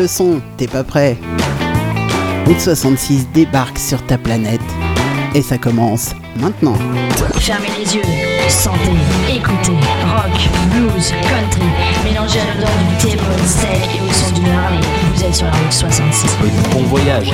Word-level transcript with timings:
le 0.00 0.06
son, 0.06 0.40
t'es 0.56 0.66
pas 0.66 0.82
prêt 0.82 1.18
Route 2.46 2.58
66 2.58 3.28
débarque 3.34 3.78
sur 3.78 4.04
ta 4.06 4.16
planète 4.16 4.60
et 5.34 5.42
ça 5.42 5.58
commence 5.58 6.14
maintenant. 6.36 6.74
Fermez 7.34 7.68
les 7.78 7.96
yeux, 7.96 8.02
sentez, 8.48 8.78
écoutez, 9.28 9.76
rock, 10.14 10.48
blues, 10.70 11.12
country, 11.28 11.68
mélangez 12.02 12.40
à 12.40 12.54
l'odeur 12.54 12.70
du 12.88 13.10
thé, 13.10 13.18
steak 13.46 13.90
et 13.94 14.08
au 14.08 14.12
son 14.12 14.32
du 14.32 14.50
Harley. 14.50 14.80
Vous 15.14 15.22
êtes 15.22 15.34
sur 15.34 15.46
la 15.46 15.52
route 15.52 15.72
66. 15.72 16.36
Bon 16.72 16.82
voyage. 16.84 17.32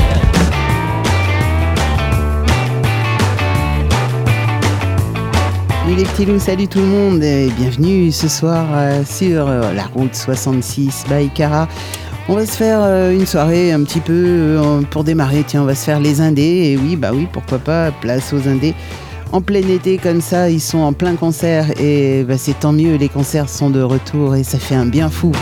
Oui 5.87 5.95
les 5.95 6.03
petits 6.03 6.25
loups, 6.25 6.41
salut 6.41 6.67
tout 6.67 6.81
le 6.81 6.87
monde 6.87 7.23
et 7.23 7.49
bienvenue 7.57 8.11
ce 8.11 8.27
soir 8.27 8.67
euh, 8.73 9.05
sur 9.05 9.47
euh, 9.47 9.73
la 9.73 9.85
route 9.85 10.17
66 10.17 11.05
by 11.09 11.31
Cara. 11.31 11.69
On 12.29 12.35
va 12.35 12.45
se 12.45 12.57
faire 12.57 12.81
euh, 12.83 13.13
une 13.13 13.27
soirée 13.27 13.73
un 13.73 13.83
petit 13.85 14.01
peu 14.01 14.59
pour 14.91 15.05
démarrer, 15.05 15.45
tiens 15.47 15.63
on 15.63 15.67
va 15.67 15.77
se 15.77 15.85
faire 15.85 16.01
les 16.01 16.21
indés 16.21 16.73
et 16.73 16.77
oui 16.77 16.97
bah 16.97 17.11
oui 17.15 17.29
pourquoi 17.33 17.59
pas, 17.59 17.93
place 17.93 18.33
aux 18.33 18.49
indés. 18.49 18.75
En 19.33 19.41
plein 19.41 19.67
été 19.69 19.99
comme 19.99 20.21
ça, 20.21 20.51
ils 20.51 20.61
sont 20.61 20.79
en 20.79 20.93
plein 20.93 21.15
concert 21.17 21.67
et 21.81 22.25
bah, 22.25 22.39
c'est 22.39 22.59
tant 22.59 22.73
mieux, 22.73 22.97
les 22.97 23.09
concerts 23.09 23.49
sont 23.49 23.71
de 23.71 23.83
retour 23.83 24.37
et 24.37 24.45
ça 24.45 24.59
fait 24.59 24.77
un 24.77 24.87
bien 24.87 25.09
fou. 25.09 25.33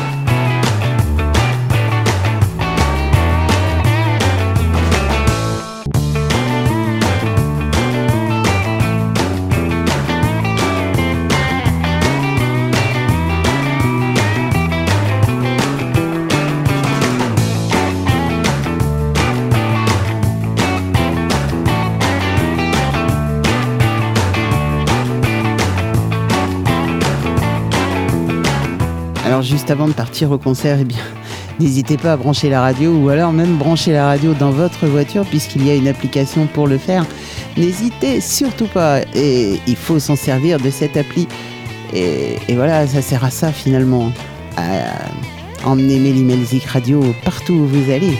Juste 29.65 29.71
avant 29.71 29.89
de 29.89 29.95
partir 29.95 30.31
au 30.31 30.37
concert, 30.37 30.77
eh 30.79 30.85
bien, 30.85 30.99
n'hésitez 31.59 31.97
pas 31.97 32.13
à 32.13 32.17
brancher 32.19 32.51
la 32.51 32.61
radio 32.61 32.93
ou 32.93 33.09
alors 33.09 33.33
même 33.33 33.57
brancher 33.57 33.95
la 33.95 34.05
radio 34.05 34.35
dans 34.35 34.51
votre 34.51 34.87
voiture 34.87 35.25
puisqu'il 35.25 35.67
y 35.67 35.71
a 35.71 35.75
une 35.75 35.89
application 35.89 36.47
pour 36.47 36.67
le 36.67 36.77
faire. 36.77 37.07
N'hésitez 37.57 38.21
surtout 38.21 38.67
pas 38.67 39.01
et 39.15 39.59
il 39.67 39.77
faut 39.77 39.99
s'en 39.99 40.17
servir 40.17 40.61
de 40.61 40.69
cette 40.69 40.99
appli. 40.99 41.27
Et, 41.95 42.37
voilà, 42.55 42.87
ça 42.87 43.01
sert 43.01 43.25
à 43.25 43.31
ça 43.31 43.53
finalement, 43.53 44.13
à 44.59 44.83
emmener 45.65 45.99
Mélimelzik 45.99 46.67
Radio 46.67 47.03
partout 47.25 47.55
où 47.55 47.67
vous 47.67 47.91
allez. 47.91 48.19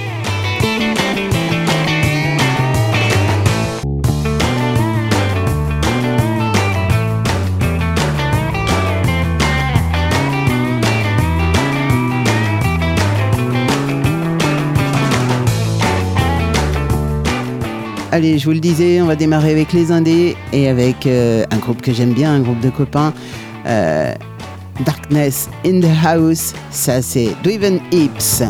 Allez, 18.15 18.39
je 18.39 18.45
vous 18.45 18.53
le 18.53 18.61
disais, 18.61 19.03
on 19.03 19.07
va 19.07 19.17
démarrer 19.17 19.51
avec 19.51 19.73
les 19.73 19.91
Indés 19.91 20.37
et 20.53 20.69
avec 20.69 21.05
euh, 21.05 21.45
un 21.51 21.57
groupe 21.57 21.83
que 21.83 21.93
j'aime 21.93 22.13
bien, 22.13 22.33
un 22.33 22.43
groupe 22.43 22.61
de 22.61 22.71
copains. 22.71 23.13
Euh, 23.67 24.15
Darkness 24.87 25.51
in 25.67 25.81
the 25.81 26.07
House, 26.07 26.55
ça 26.71 27.03
c'est 27.03 27.31
Driven 27.43 27.81
Hips. 27.91 28.45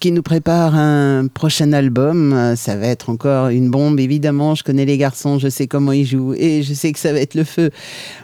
Qui 0.00 0.12
nous 0.12 0.22
prépare 0.22 0.74
un 0.74 1.26
prochain 1.26 1.72
album. 1.72 2.54
Ça 2.56 2.76
va 2.76 2.86
être 2.86 3.10
encore 3.10 3.48
une 3.48 3.70
bombe, 3.70 4.00
évidemment. 4.00 4.54
Je 4.54 4.64
connais 4.64 4.84
les 4.84 4.98
garçons, 4.98 5.38
je 5.38 5.48
sais 5.48 5.66
comment 5.66 5.92
ils 5.92 6.06
jouent 6.06 6.34
et 6.34 6.62
je 6.62 6.74
sais 6.74 6.92
que 6.92 6.98
ça 6.98 7.12
va 7.12 7.20
être 7.20 7.34
le 7.34 7.44
feu. 7.44 7.70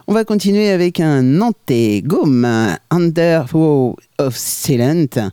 On 0.07 0.15
va 0.15 0.25
continuer 0.25 0.71
avec 0.71 1.01
un 1.01 1.23
Nantais, 1.23 2.03
Gaume, 2.05 2.47
Under 2.91 3.47
of 4.19 4.37
Silent. 4.37 5.31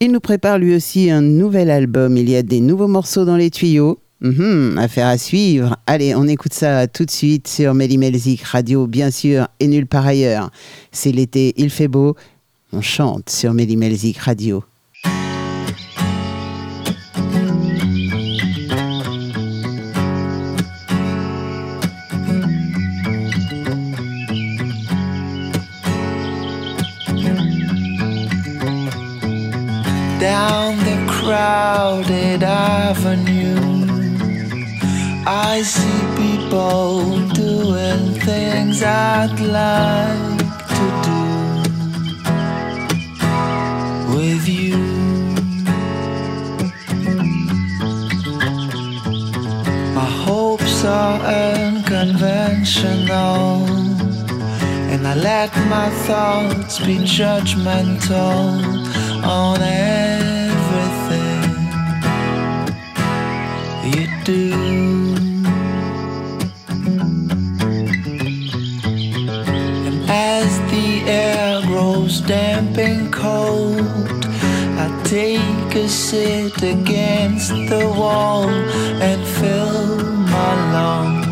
Il 0.00 0.12
nous 0.12 0.20
prépare 0.20 0.58
lui 0.58 0.74
aussi 0.74 1.10
un 1.10 1.22
nouvel 1.22 1.70
album. 1.70 2.16
Il 2.16 2.28
y 2.28 2.36
a 2.36 2.42
des 2.42 2.60
nouveaux 2.60 2.88
morceaux 2.88 3.24
dans 3.24 3.36
les 3.36 3.50
tuyaux. 3.50 3.98
Mhm, 4.20 4.78
affaire 4.78 5.08
à 5.08 5.18
suivre. 5.18 5.76
Allez, 5.86 6.14
on 6.14 6.28
écoute 6.28 6.54
ça 6.54 6.86
tout 6.86 7.04
de 7.04 7.10
suite 7.10 7.48
sur 7.48 7.74
Melzik 7.74 8.42
Radio, 8.42 8.86
bien 8.86 9.10
sûr, 9.10 9.48
et 9.58 9.66
nulle 9.66 9.86
part 9.86 10.06
ailleurs. 10.06 10.50
C'est 10.92 11.12
l'été, 11.12 11.54
il 11.56 11.70
fait 11.70 11.88
beau. 11.88 12.14
On 12.72 12.80
chante 12.80 13.30
sur 13.30 13.52
Melzik 13.52 14.18
Radio. 14.18 14.62
Crowded 31.42 32.42
avenue 32.44 33.56
I 35.26 35.62
see 35.62 36.00
people 36.22 37.28
doing 37.30 38.14
things 38.28 38.82
I'd 38.82 39.40
like 39.60 40.48
to 40.76 40.86
do 41.08 41.22
with 44.16 44.44
you. 44.60 44.80
My 49.98 50.10
hopes 50.26 50.76
are 50.84 51.18
unconventional, 51.54 53.66
and 54.92 55.00
I 55.12 55.14
let 55.30 55.50
my 55.76 55.88
thoughts 56.06 56.74
be 56.86 56.96
judgmental 57.18 58.36
on 59.24 59.58
everything 64.28 65.12
air 71.08 71.60
grows 71.62 72.20
damp 72.20 72.78
and 72.78 73.12
cold. 73.12 73.80
I 74.78 74.88
take 75.04 75.74
a 75.74 75.88
sit 75.88 76.62
against 76.62 77.50
the 77.50 77.92
wall 77.98 78.48
and 78.48 79.26
fill 79.26 79.98
my 80.34 80.54
lungs 80.72 81.26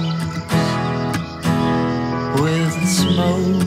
with 2.41 2.75
smoke. 2.89 3.67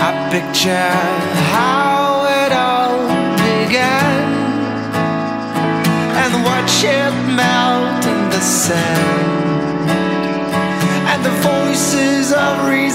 I 0.00 0.28
picture 0.30 0.92
how 1.50 1.83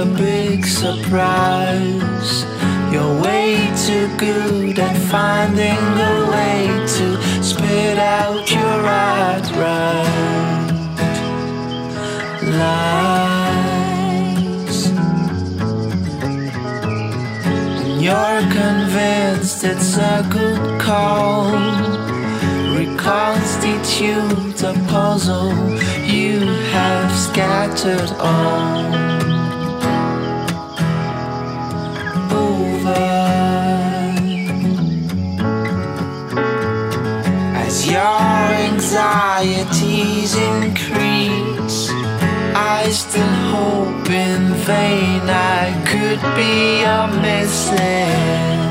a 0.00 0.06
big 0.16 0.64
surprise. 0.64 2.44
You're 2.90 3.20
way 3.22 3.70
too 3.86 4.08
good 4.16 4.78
at 4.78 4.96
finding 5.10 5.76
a 6.12 6.26
way 6.32 6.68
to 6.96 7.06
spit 7.42 7.98
out 7.98 8.50
your 8.50 8.86
outright 8.86 10.32
lies. 12.60 13.70
And 17.82 18.00
you're 18.00 18.42
convinced 18.58 19.64
it's 19.64 19.98
a 19.98 20.26
good 20.30 20.80
call 20.80 21.50
reconstitute 22.74 24.62
a 24.62 24.72
puzzle 24.88 25.52
you 26.06 26.38
have 26.72 27.12
scattered 27.14 28.10
on 28.18 29.19
your 38.00 38.44
anxieties 38.70 40.32
increase 40.34 41.80
I 42.78 42.88
still 42.90 43.34
hope 43.52 44.08
in 44.08 44.42
vain 44.68 45.22
I 45.28 45.66
could 45.90 46.22
be 46.40 46.56
a 46.98 47.00
missing 47.24 48.69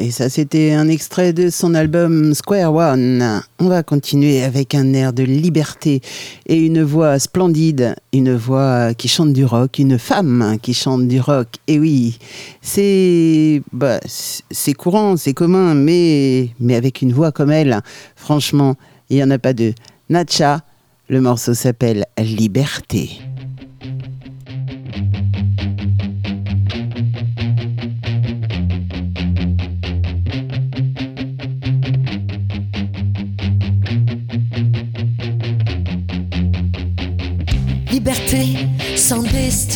Et 0.00 0.10
ça, 0.10 0.28
c'était 0.28 0.72
un 0.72 0.88
extrait 0.88 1.32
de 1.32 1.48
son 1.48 1.74
album 1.74 2.34
Square 2.34 2.74
One. 2.74 3.42
On 3.58 3.68
va 3.68 3.82
continuer 3.82 4.42
avec 4.42 4.74
un 4.74 4.92
air 4.92 5.12
de 5.12 5.22
liberté 5.22 6.00
et 6.46 6.56
une 6.56 6.82
voix 6.82 7.18
splendide, 7.18 7.94
une 8.12 8.34
voix 8.34 8.94
qui 8.94 9.08
chante 9.08 9.32
du 9.32 9.44
rock, 9.44 9.78
une 9.78 9.98
femme 9.98 10.56
qui 10.60 10.74
chante 10.74 11.08
du 11.08 11.20
rock. 11.20 11.48
Et 11.66 11.78
oui, 11.78 12.18
c'est 12.60 13.62
bah, 13.72 14.00
c'est 14.06 14.74
courant, 14.74 15.16
c'est 15.16 15.34
commun, 15.34 15.74
mais, 15.74 16.50
mais 16.60 16.74
avec 16.74 17.02
une 17.02 17.12
voix 17.12 17.32
comme 17.32 17.50
elle, 17.50 17.80
franchement, 18.16 18.76
il 19.08 19.16
n'y 19.16 19.24
en 19.24 19.30
a 19.30 19.38
pas 19.38 19.52
deux. 19.52 19.74
Natcha, 20.08 20.60
le 21.08 21.20
morceau 21.20 21.54
s'appelle 21.54 22.06
Liberté. 22.18 23.20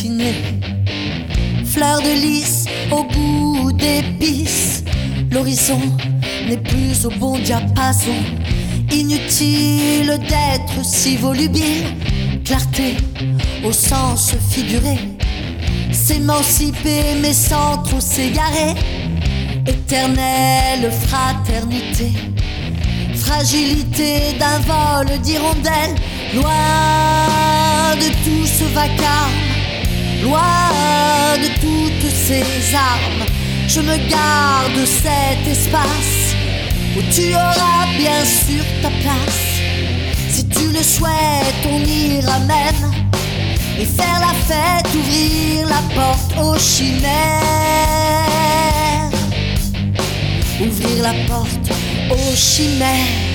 Destinée. 0.05 0.35
Fleur 1.65 2.01
de 2.01 2.21
lys 2.21 2.65
au 2.91 3.03
goût 3.03 3.71
d'épices. 3.71 4.83
L'horizon 5.31 5.79
n'est 6.47 6.57
plus 6.57 7.05
au 7.05 7.09
bon 7.11 7.37
diapason. 7.39 8.15
Inutile 8.91 10.19
d'être 10.19 10.83
si 10.83 11.17
volubile. 11.17 11.85
Clarté 12.43 12.97
au 13.63 13.71
sens 13.71 14.35
figuré. 14.49 14.97
S'émanciper 15.91 17.15
mais 17.21 17.33
sans 17.33 17.77
trop 17.83 17.99
s'égarer. 17.99 18.75
Éternelle 19.65 20.91
fraternité. 21.07 22.11
Fragilité 23.15 24.35
d'un 24.39 24.59
vol 24.59 25.19
d'hirondelle. 25.19 25.95
Loin 26.35 27.95
de 27.95 28.09
tout 28.23 28.45
ce 28.45 28.65
vacarme, 28.73 29.31
loin 30.23 31.37
de 31.37 31.47
toutes 31.59 32.11
ces 32.11 32.75
armes, 32.75 33.25
je 33.67 33.81
me 33.81 33.97
garde 34.09 34.85
cet 34.85 35.47
espace 35.47 36.35
où 36.97 37.01
tu 37.13 37.33
auras 37.33 37.85
bien 37.97 38.23
sûr 38.23 38.63
ta 38.81 38.89
place. 39.01 39.45
Si 40.29 40.47
tu 40.47 40.69
le 40.69 40.83
souhaites, 40.83 41.63
on 41.71 41.79
y 41.79 42.19
ramène 42.21 42.91
et 43.79 43.85
faire 43.85 44.19
la 44.19 44.33
fête, 44.47 44.87
ouvrir 44.95 45.67
la 45.67 45.81
porte 45.95 46.33
aux 46.41 46.59
chimères. 46.59 47.11
Ouvrir 50.61 51.03
la 51.03 51.13
porte 51.27 51.69
aux 52.11 52.35
chimères. 52.35 53.34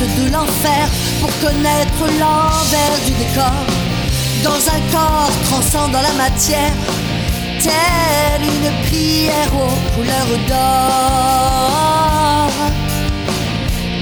De 0.00 0.32
l'enfer 0.32 0.88
pour 1.20 1.28
connaître 1.40 2.06
l'envers 2.18 2.98
du 3.04 3.12
décor. 3.12 3.52
Dans 4.42 4.68
un 4.74 4.80
corps 4.90 5.30
transcendant 5.44 6.00
la 6.00 6.14
matière, 6.14 6.72
telle 7.60 8.42
une 8.42 8.72
prière 8.86 9.54
aux 9.54 9.76
couleurs 9.94 10.38
d'or, 10.48 12.50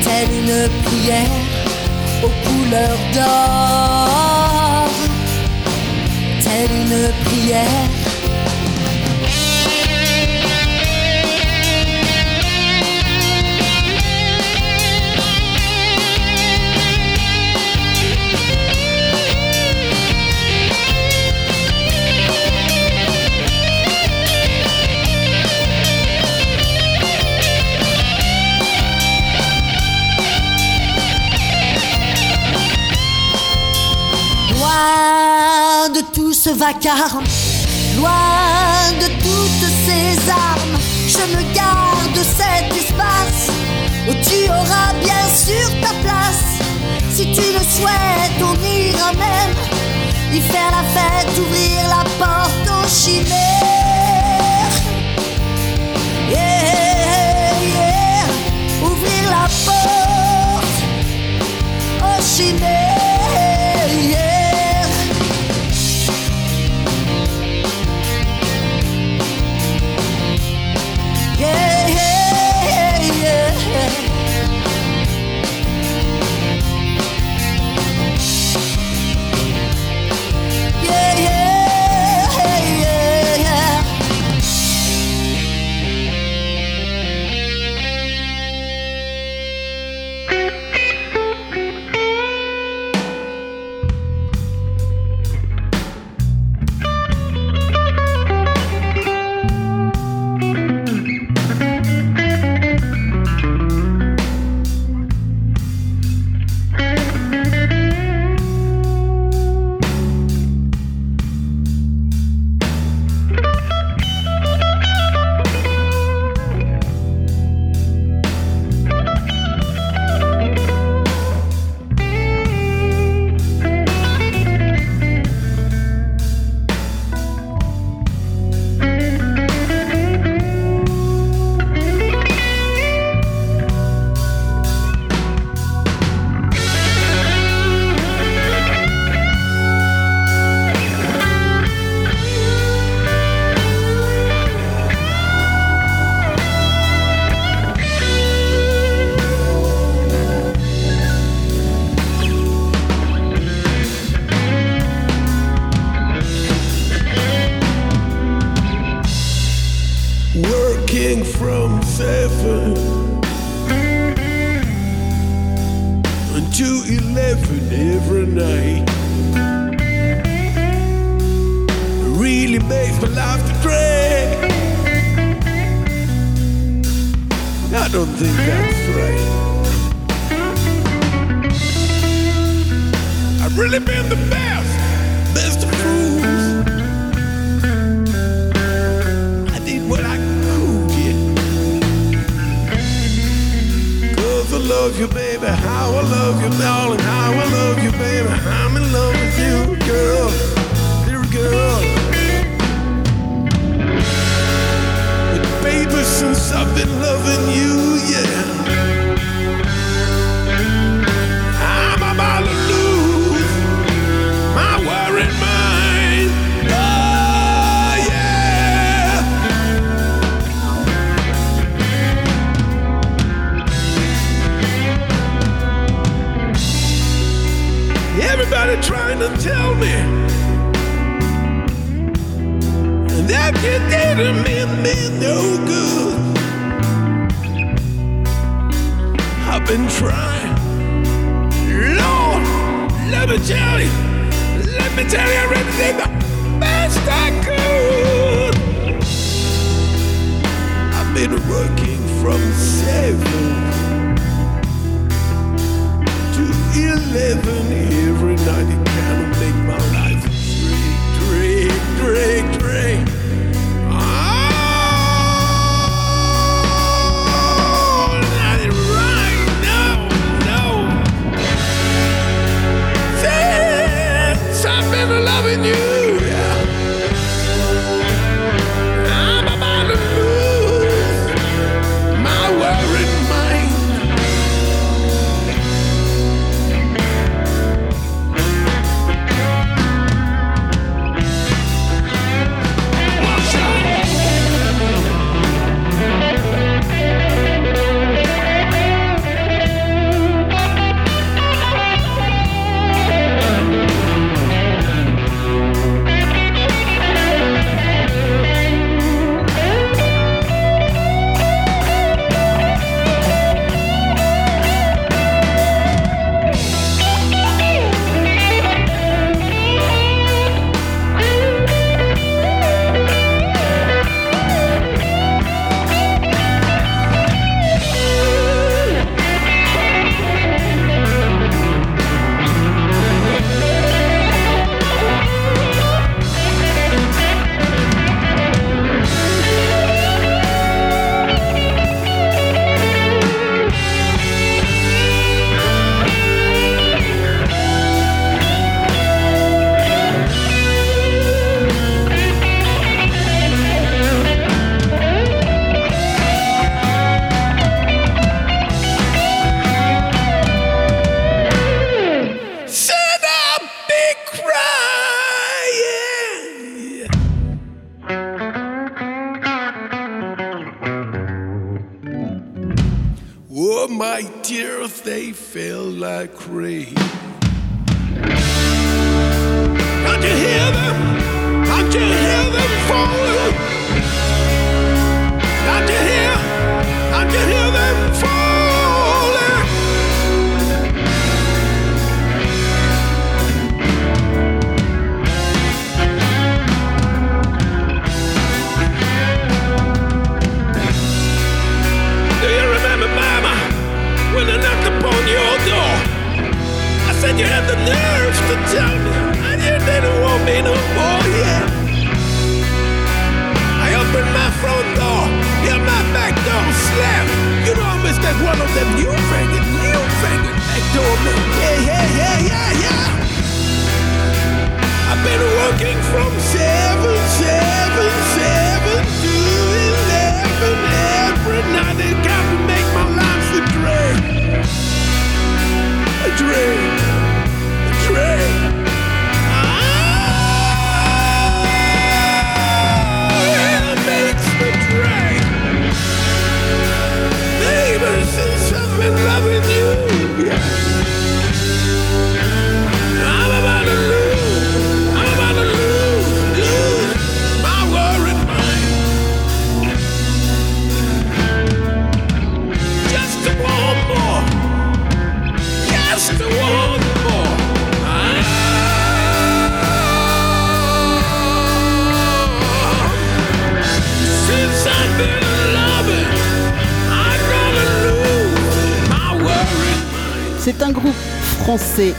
telle 0.02 0.32
une 0.32 0.70
prière 0.84 1.42
aux 2.22 2.34
couleurs 2.46 3.02
d'or, 3.14 4.88
telle 6.44 6.76
une 6.76 7.12
prière 7.24 7.97
ce 36.48 36.50
vacarme, 36.50 37.24
loin 37.96 38.92
de 39.00 39.06
toutes 39.06 39.68
ces 39.86 40.30
armes. 40.30 40.78
Je 41.06 41.36
me 41.36 41.42
garde 41.54 42.16
cet 42.16 42.76
espace 42.76 43.50
où 44.08 44.12
tu 44.12 44.48
auras 44.48 44.92
bien 45.00 45.24
sûr 45.34 45.68
ta 45.80 45.92
place. 46.02 46.60
Si 47.14 47.24
tu 47.32 47.40
le 47.40 47.64
souhaites, 47.74 48.40
on 48.40 48.54
ira 48.64 49.12
même 49.14 49.56
y 50.32 50.40
faire 50.40 50.70
la 50.70 50.84
fête, 50.94 51.38
ouvrir 51.38 51.88
la 51.88 52.04
porte 52.18 52.68
aux 52.68 52.88
chimères. 52.88 53.37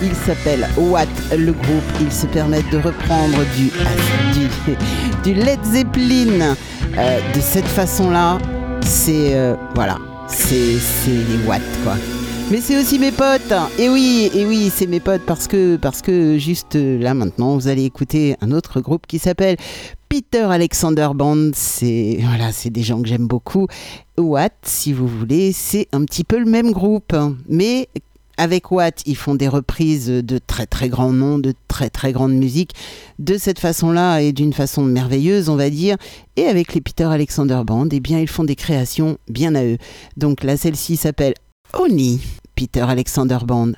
Il 0.02 0.16
s'appelle 0.16 0.68
What 0.78 1.06
le 1.38 1.52
groupe. 1.52 1.84
Ils 2.02 2.12
se 2.12 2.26
permettent 2.28 2.70
de 2.72 2.78
reprendre 2.78 3.38
du, 3.56 3.72
du, 5.24 5.34
Led 5.34 5.64
Zeppelin 5.64 6.56
euh, 6.98 7.20
de 7.34 7.42
cette 7.42 7.68
façon-là. 7.68 8.38
C'est 8.82 9.36
euh, 9.36 9.56
voilà, 9.76 9.98
c'est 10.28 10.56
les 11.08 11.48
What 11.48 11.60
quoi. 11.84 11.96
Mais 12.52 12.62
c'est 12.62 12.80
aussi 12.80 12.98
mes 12.98 13.12
potes. 13.12 13.54
Et 13.78 13.90
oui, 13.90 14.32
et 14.34 14.46
oui, 14.46 14.72
c'est 14.74 14.88
mes 14.88 15.00
potes 15.00 15.22
parce 15.26 15.48
que 15.48 15.76
parce 15.76 16.02
que 16.02 16.38
juste 16.38 16.76
là 16.76 17.14
maintenant, 17.14 17.56
vous 17.56 17.68
allez 17.68 17.86
écouter 17.86 18.36
un 18.42 18.52
autre 18.52 18.82
groupe 18.82 19.06
qui 19.06 19.20
s'appelle 19.20 19.58
Peter 20.08 20.48
Alexander 20.50 21.10
Band. 21.14 21.52
C'est 21.54 22.18
voilà, 22.22 22.52
c'est 22.52 22.72
des 22.72 22.82
gens 22.82 23.02
que 23.02 23.08
j'aime 23.08 23.28
beaucoup. 23.28 23.68
What, 24.18 24.50
si 24.64 24.94
vous 24.94 25.08
voulez, 25.08 25.52
c'est 25.52 25.88
un 25.92 26.04
petit 26.06 26.24
peu 26.24 26.40
le 26.40 26.50
même 26.50 26.72
groupe, 26.72 27.16
mais 27.48 27.88
avec 28.40 28.72
Watt, 28.72 29.04
ils 29.06 29.18
font 29.18 29.36
des 29.36 29.50
reprises 29.50 30.08
de 30.08 30.40
très 30.40 30.66
très 30.66 30.88
grands 30.88 31.12
noms, 31.12 31.40
de 31.40 31.54
très 31.68 31.90
très 31.90 32.14
grande 32.14 32.34
musique, 32.34 32.72
de 33.20 33.38
cette 33.38 33.60
façon-là 33.60 34.22
et 34.22 34.32
d'une 34.32 34.54
façon 34.54 34.82
merveilleuse, 34.82 35.50
on 35.50 35.58
va 35.58 35.70
dire. 35.70 35.98
Et 36.38 36.46
avec 36.46 36.74
les 36.74 36.80
Peter 36.80 37.04
Alexander 37.04 37.62
Band, 37.66 37.90
eh 37.92 38.00
bien, 38.00 38.20
ils 38.20 38.30
font 38.30 38.46
des 38.46 38.56
créations 38.56 39.18
bien 39.28 39.56
à 39.56 39.66
eux. 39.66 39.78
Donc 40.16 40.46
là, 40.46 40.56
celle-ci 40.56 40.96
s'appelle 40.96 41.34
Oni, 41.78 42.22
Peter 42.56 42.86
Alexander 42.88 43.40
Band. 43.46 43.74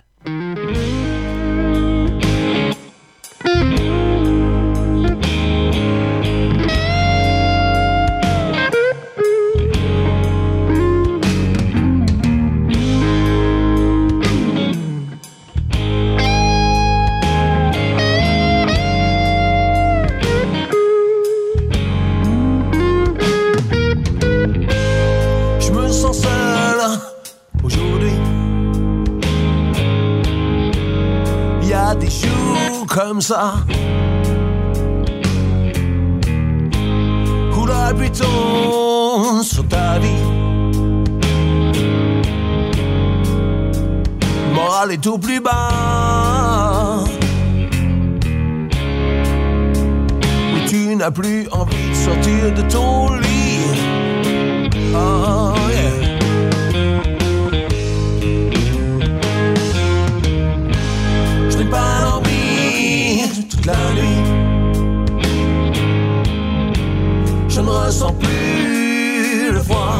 Comme 32.93 33.21
ça 33.21 33.53
pluie 37.93 38.11
tombe 38.11 39.43
sur 39.43 39.67
ta 39.67 39.99
vie? 39.99 40.07
Le 44.47 44.53
Moral 44.53 44.91
est 44.91 45.01
tout 45.01 45.17
plus 45.17 45.39
bas. 45.39 47.03
Et 50.57 50.65
tu 50.67 50.95
n'as 50.95 51.11
plus 51.11 51.47
envie 51.51 51.89
de 51.89 51.95
sortir 51.95 52.53
de 52.55 52.61
ton 52.69 53.13
lit. 53.15 53.67
Oh. 54.95 55.51
La 63.65 63.93
nuit. 63.93 64.21
Je 67.49 67.61
ne 67.61 67.69
ressens 67.69 68.13
plus 68.13 69.51
le 69.51 69.61
froid. 69.61 69.97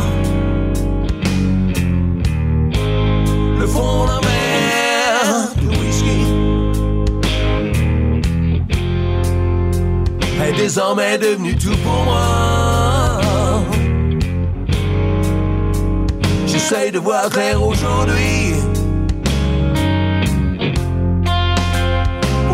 Le 3.60 3.68
fond 3.68 4.06
d'un 4.06 4.22
verre 4.22 5.50
de 5.62 5.68
whisky 5.80 6.22
est 10.44 10.54
désormais 10.58 11.18
devenu 11.18 11.56
tout 11.56 11.78
pour 11.84 12.04
moi. 12.06 13.22
J'essaye 16.48 16.92
de 16.92 17.00
voir 17.00 17.30
clair 17.30 17.62
aujourd'hui. 17.62 18.61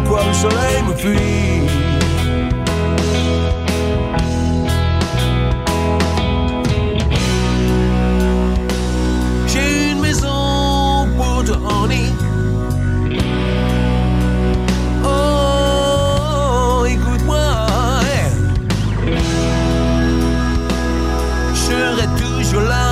Pourquoi 0.07 0.25
le 0.25 0.33
soleil 0.33 0.83
me 0.87 0.95
fuit 0.95 1.67
J'ai 9.47 9.91
une 9.91 9.99
maison 9.99 11.09
pour 11.17 11.43
te 11.43 11.51
honey. 11.51 12.09
Oh, 15.03 16.85
écoute-moi. 16.87 17.43
Je 21.53 21.59
serai 21.59 22.07
toujours 22.17 22.61
là 22.61 22.86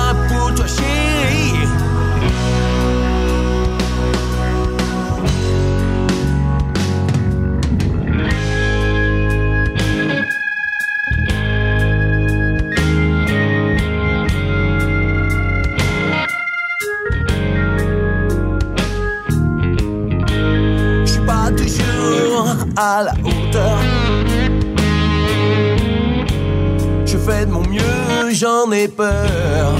j'en 28.36 28.70
ai 28.70 28.86
peur. 28.86 29.72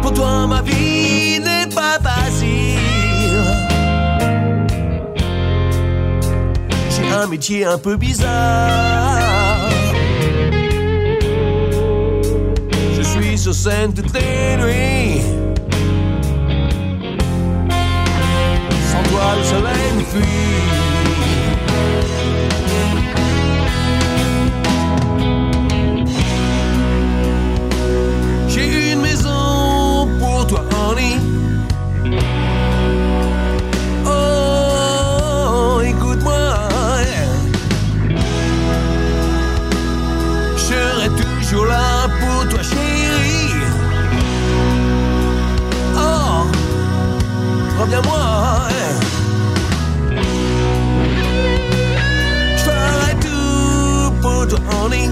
Pour 0.00 0.12
toi, 0.14 0.46
ma 0.46 0.62
vie 0.62 1.38
n'est 1.40 1.68
pas 1.74 1.98
facile. 2.02 2.78
J'ai 6.90 7.12
un 7.12 7.26
métier 7.26 7.66
un 7.66 7.76
peu 7.76 7.96
bizarre. 7.96 9.68
Je 12.96 13.02
suis 13.02 13.36
sur 13.36 13.54
scène 13.54 13.92
toutes 13.92 14.14
les 14.14 14.56
nuits. 14.62 15.22
Sans 18.90 19.02
toi, 19.10 19.26
le 19.36 19.44
soleil 19.44 19.88
me 19.96 20.04
fuit. 20.04 20.77
Reviens-moi. 47.88 48.68
Je 52.56 52.62
ferai 52.62 53.14
tout 53.20 54.12
pour 54.20 54.46
toi, 54.48 54.58
honey. 54.84 55.08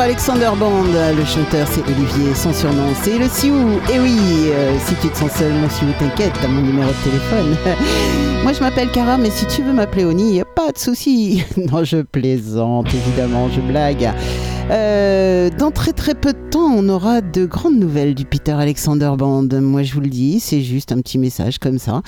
Alexander 0.00 0.50
Band. 0.58 0.84
Le 1.16 1.24
chanteur 1.24 1.66
c'est 1.70 1.82
Olivier, 1.82 2.34
son 2.34 2.52
surnom 2.52 2.94
c'est 3.02 3.18
le 3.18 3.28
Sioux. 3.28 3.80
Et 3.92 3.98
oui, 3.98 4.18
euh, 4.50 4.76
si 4.84 4.94
tu 4.96 5.08
te 5.08 5.16
sens 5.16 5.30
seul, 5.32 5.52
mon 5.52 5.68
Sioux, 5.68 5.86
t'inquiète, 5.98 6.32
t'as 6.40 6.48
mon 6.48 6.62
numéro 6.62 6.88
de 6.88 7.10
téléphone. 7.10 7.56
Moi 8.42 8.52
je 8.52 8.60
m'appelle 8.60 8.90
Cara, 8.90 9.16
mais 9.16 9.30
si 9.30 9.46
tu 9.46 9.62
veux 9.62 9.72
m'appeler 9.72 10.04
Oni, 10.04 10.42
pas 10.54 10.72
de 10.72 10.78
souci. 10.78 11.42
non, 11.56 11.84
je 11.84 11.98
plaisante, 11.98 12.88
évidemment, 12.92 13.48
je 13.54 13.60
blague. 13.60 14.12
Euh, 14.70 15.50
dans 15.50 15.70
très 15.70 15.92
très 15.92 16.14
peu 16.14 16.32
de 16.32 16.50
temps, 16.50 16.72
on 16.74 16.88
aura 16.88 17.20
de 17.20 17.44
grandes 17.44 17.78
nouvelles 17.78 18.14
du 18.14 18.24
Peter 18.24 18.52
Alexander 18.52 19.12
Band. 19.16 19.48
Moi, 19.60 19.82
je 19.82 19.92
vous 19.92 20.00
le 20.00 20.08
dis, 20.08 20.40
c'est 20.40 20.62
juste 20.62 20.90
un 20.90 21.00
petit 21.00 21.18
message 21.18 21.58
comme 21.58 21.78
ça. 21.78 22.02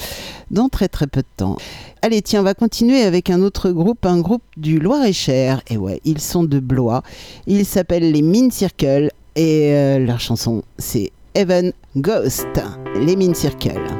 Dans 0.51 0.69
très 0.69 0.89
très 0.89 1.07
peu 1.07 1.21
de 1.21 1.27
temps. 1.37 1.57
Allez, 2.01 2.23
tiens, 2.23 2.41
on 2.41 2.45
va 2.45 2.55
continuer 2.55 3.03
avec 3.03 3.29
un 3.29 3.43
autre 3.43 3.71
groupe, 3.71 4.07
un 4.07 4.21
groupe 4.21 4.43
du 4.57 4.79
Loir-et-Cher. 4.79 5.61
Et 5.69 5.77
ouais, 5.77 6.01
ils 6.05 6.21
sont 6.21 6.45
de 6.45 6.59
Blois. 6.59 7.03
Ils 7.47 7.67
s'appellent 7.67 8.11
les 8.11 8.23
Mine 8.23 8.51
Circle 8.51 9.11
et 9.35 9.75
euh, 9.75 9.99
leur 9.99 10.21
chanson, 10.21 10.63
c'est 10.79 11.13
Heaven 11.35 11.73
Ghost. 11.97 12.47
Les 12.99 13.17
Mine 13.17 13.35
Circle. 13.35 13.96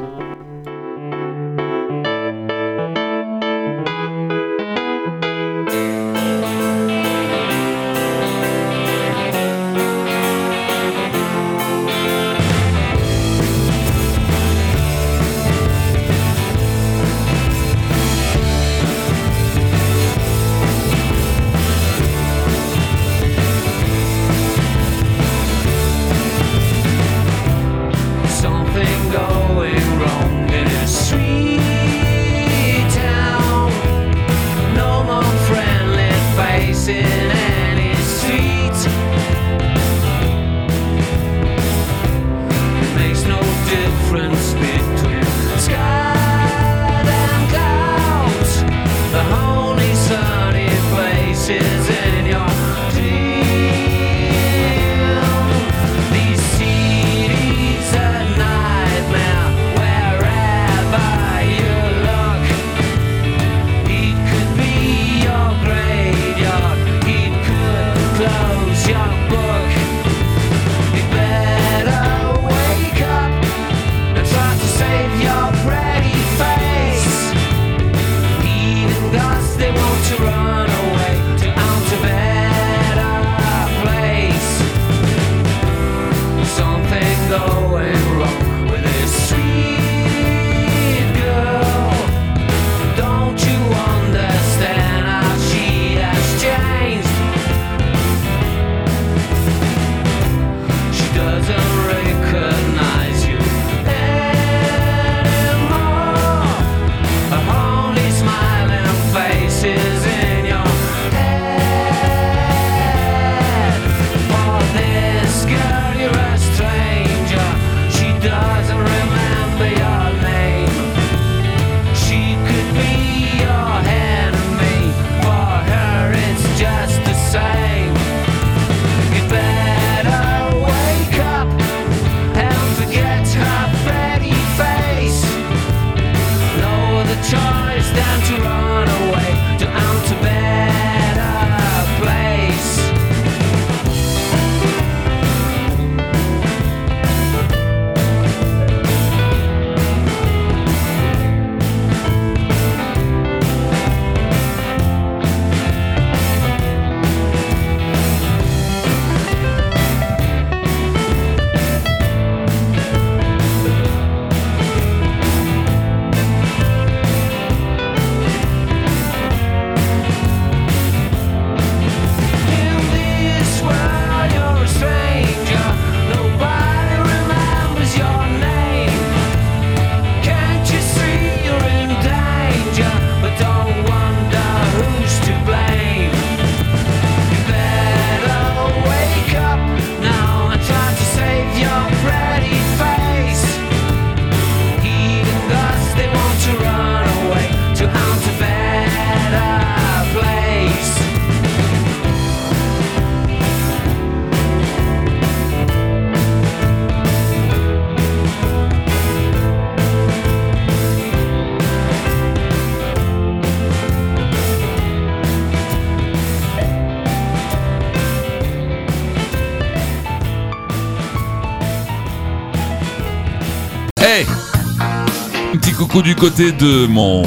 Du 226.03 226.15
côté 226.15 226.53
de 226.53 226.87
mon 226.87 227.25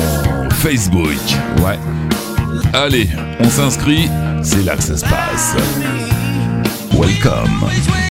Facebook. 0.52 1.18
Ouais. 1.64 1.80
Allez, 2.74 3.10
on 3.40 3.50
s'inscrit, 3.50 4.10
c'est 4.44 4.64
là 4.64 4.76
que 4.76 4.84
ça 4.84 4.98
se 4.98 5.06
passe. 5.06 5.56
Welcome. 6.92 8.09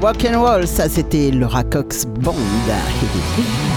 rock 0.00 0.24
and 0.24 0.40
roll, 0.40 0.66
ça 0.66 0.88
c'était 0.88 1.30
Laura 1.30 1.64
Cox 1.64 2.06
Band. 2.06 2.34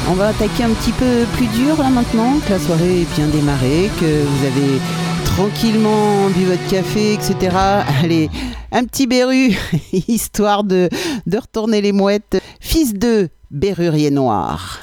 On 0.09 0.13
va 0.13 0.27
attaquer 0.27 0.63
un 0.63 0.69
petit 0.69 0.91
peu 0.91 1.25
plus 1.35 1.47
dur 1.47 1.77
là 1.77 1.89
maintenant, 1.89 2.39
que 2.45 2.51
la 2.51 2.59
soirée 2.59 3.01
est 3.01 3.15
bien 3.15 3.27
démarrée, 3.27 3.89
que 3.99 4.23
vous 4.23 4.45
avez 4.45 4.79
tranquillement 5.25 6.27
bu 6.29 6.45
votre 6.45 6.67
café, 6.69 7.13
etc. 7.13 7.55
Allez, 8.03 8.29
un 8.71 8.83
petit 8.85 9.07
berru, 9.07 9.55
histoire 10.07 10.63
de, 10.63 10.89
de 11.25 11.37
retourner 11.37 11.81
les 11.81 11.91
mouettes. 11.91 12.39
Fils 12.59 12.93
de 12.93 13.29
berrurier 13.49 14.11
noir. 14.11 14.80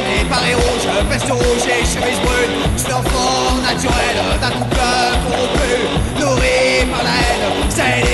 gêné 0.00 0.24
par 0.28 0.42
les 0.42 0.54
rouges, 0.54 0.88
veste 1.08 1.30
rouge 1.30 1.64
et 1.66 1.84
chemise 1.84 2.20
brune. 2.20 2.56
C'est 2.76 2.90
l'enfant 2.90 3.56
naturel 3.62 4.16
d'un 4.40 4.50
couple 4.50 4.76
corrompu, 5.24 6.20
nourri 6.20 6.86
par 6.90 7.02
la 7.02 7.10
haine. 7.10 8.09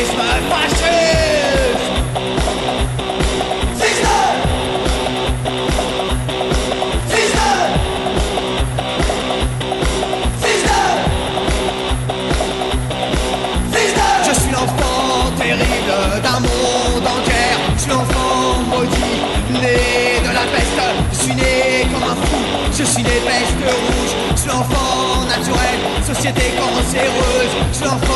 Société 26.27 26.57
cancéreuse. 26.57 27.57
Je 27.73 28.16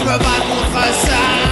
je 0.00 0.04
me 0.04 0.18
bats 0.18 0.40
contre 0.48 0.94
ça. 0.94 1.49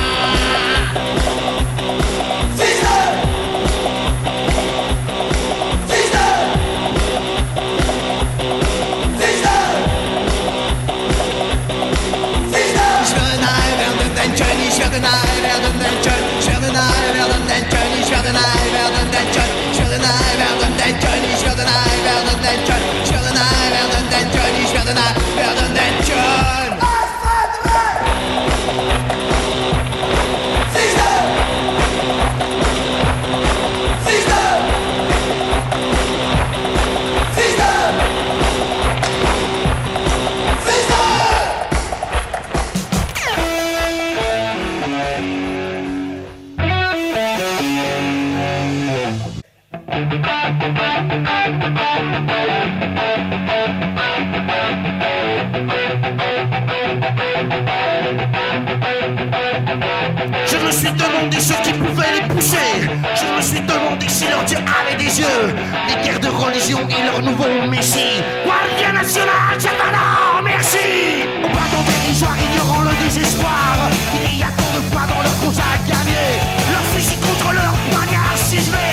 Les 65.89 66.03
guerres 66.05 66.20
de 66.20 66.29
religion 66.29 66.81
et 66.89 67.03
leur 67.05 67.22
nouveau 67.22 67.66
messie. 67.68 68.22
Guardia 68.45 68.93
nationale, 68.93 69.59
Salvador, 69.59 70.41
merci. 70.43 71.24
Au 71.45 71.49
pardon 71.49 71.83
dérisoire, 71.87 72.37
ignorant 72.37 72.83
le 72.83 73.05
désespoir. 73.05 73.76
Il 74.24 74.39
y 74.39 74.43
a 74.43 74.49
tant 74.49 74.72
de 74.76 74.83
foi 74.91 75.03
dans 75.09 75.22
leur 75.22 75.37
cause 75.41 75.59
à 75.59 75.72
gagner. 75.87 76.29
Leur 76.72 76.85
fusil 76.93 77.16
contre 77.16 77.53
leur 77.53 77.74
poignard 77.91 78.37
ciselé. 78.37 78.91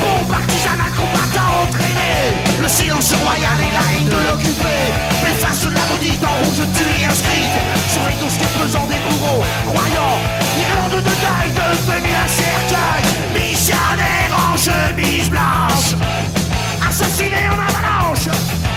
Bon 0.00 0.24
partisanat 0.30 0.90
combattant 0.96 1.64
entraîné. 1.64 2.36
Le 2.60 2.68
silence 2.68 3.14
royal 3.24 3.58
et 3.66 3.72
la 3.72 3.84
haine 3.92 4.08
de 4.08 4.20
l'occupé. 4.28 5.17
Maudite 5.98 6.24
en 6.24 6.44
rouge 6.44 6.66
tuée 6.74 7.04
inscrite. 7.04 7.58
Sur 7.92 8.02
les 8.08 8.16
dossiers 8.22 8.46
pesants 8.58 8.86
des 8.86 8.98
bourreaux, 9.08 9.42
croyants. 9.66 10.18
Irlande 10.58 11.02
de 11.02 11.10
taille 11.10 11.52
devenue 11.54 12.14
un 12.14 12.28
cercueil. 12.28 13.50
Missionnaire 13.50 14.32
en 14.36 14.56
chemise 14.56 15.30
blanche. 15.30 15.94
Assassiné 16.86 17.48
en 17.48 17.54
avalanche. 17.54 18.67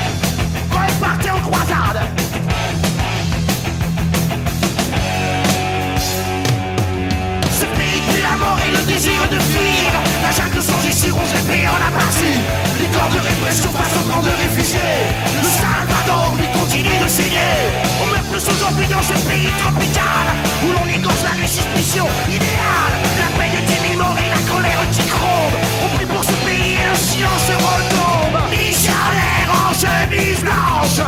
La 10.32 10.38
jungle 10.38 10.55
de 10.55 10.91
sur 10.93 11.17
onze 11.17 11.34
épées 11.43 11.67
en 11.67 11.75
aperçu 11.75 12.32
Les 12.79 12.88
corps 12.88 13.11
de 13.11 13.19
répression 13.19 13.69
face 13.71 13.91
aux 13.99 14.07
camps 14.09 14.23
de 14.23 14.32
réfugiés. 14.32 15.03
Le 15.27 15.43
Salvador 15.43 16.36
lui 16.39 16.47
continue 16.57 17.03
de 17.03 17.07
saigner. 17.09 17.59
On 18.01 18.07
meurt 18.07 18.23
plus 18.32 18.47
aujourd'hui 18.47 18.88
dans 18.88 19.03
ce 19.03 19.11
pays 19.27 19.51
tropical 19.59 20.25
Où 20.63 20.71
l'on 20.71 20.88
égorge 20.88 21.23
la 21.27 21.45
suspicion 21.45 22.07
idéale. 22.29 22.95
La 23.19 23.27
paix 23.36 23.51
de 23.51 23.59
10 23.59 23.91
000 23.91 23.99
morts 23.99 24.15
et 24.15 24.29
la 24.32 24.41
colère 24.47 24.79
qui 24.95 25.03
gronde 25.11 25.55
On 25.84 25.97
prie 25.97 26.05
pour 26.05 26.23
ce 26.23 26.36
pays 26.47 26.79
et 26.79 26.88
le 26.88 26.95
silence 26.95 27.51
retombe. 27.51 28.39
Missionnaire 28.55 29.51
en 29.51 29.73
chemise 29.75 30.39
blanche. 30.39 31.03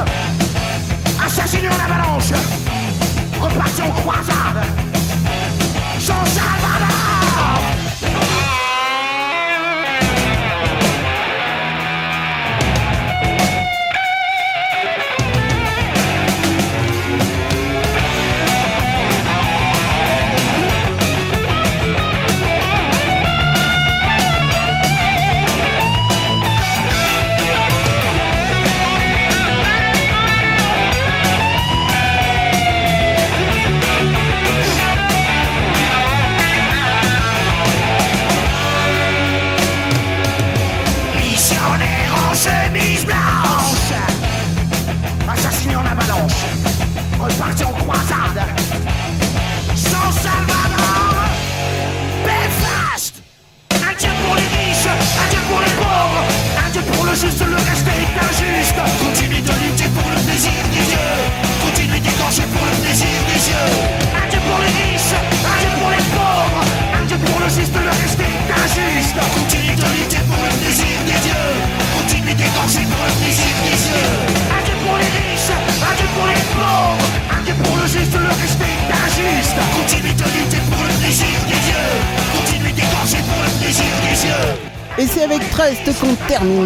Assassiné 1.25 1.69
en 1.69 1.79
avalanche. 1.79 2.35
Reparti 3.39 3.83
croisade. 4.03 4.67
Jean 5.97 6.25
Salvador 6.27 7.12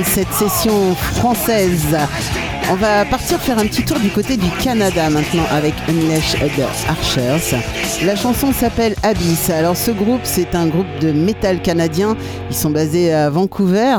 cette 0.04 0.32
session 0.34 0.96
française. 0.96 1.98
On 2.70 2.76
va 2.76 3.06
partir 3.06 3.40
faire 3.40 3.58
un 3.60 3.66
petit 3.66 3.84
tour 3.84 4.00
du 4.00 4.10
côté 4.10 4.36
du 4.36 4.50
Canada 4.62 5.10
maintenant 5.10 5.46
avec 5.52 5.74
Unleashed 5.88 6.52
Archers. 6.90 7.58
La 8.06 8.16
chanson 8.16 8.52
s'appelle 8.52 8.96
Abyss. 9.04 9.50
Alors 9.50 9.78
ce 9.78 9.92
groupe, 9.92 10.22
c'est 10.24 10.54
un 10.54 10.68
groupe 10.68 10.88
de 11.00 11.12
métal 11.12 11.62
canadien. 11.62 12.18
Ils 12.50 12.56
sont 12.56 12.70
basés 12.70 13.14
à 13.14 13.30
Vancouver. 13.30 13.98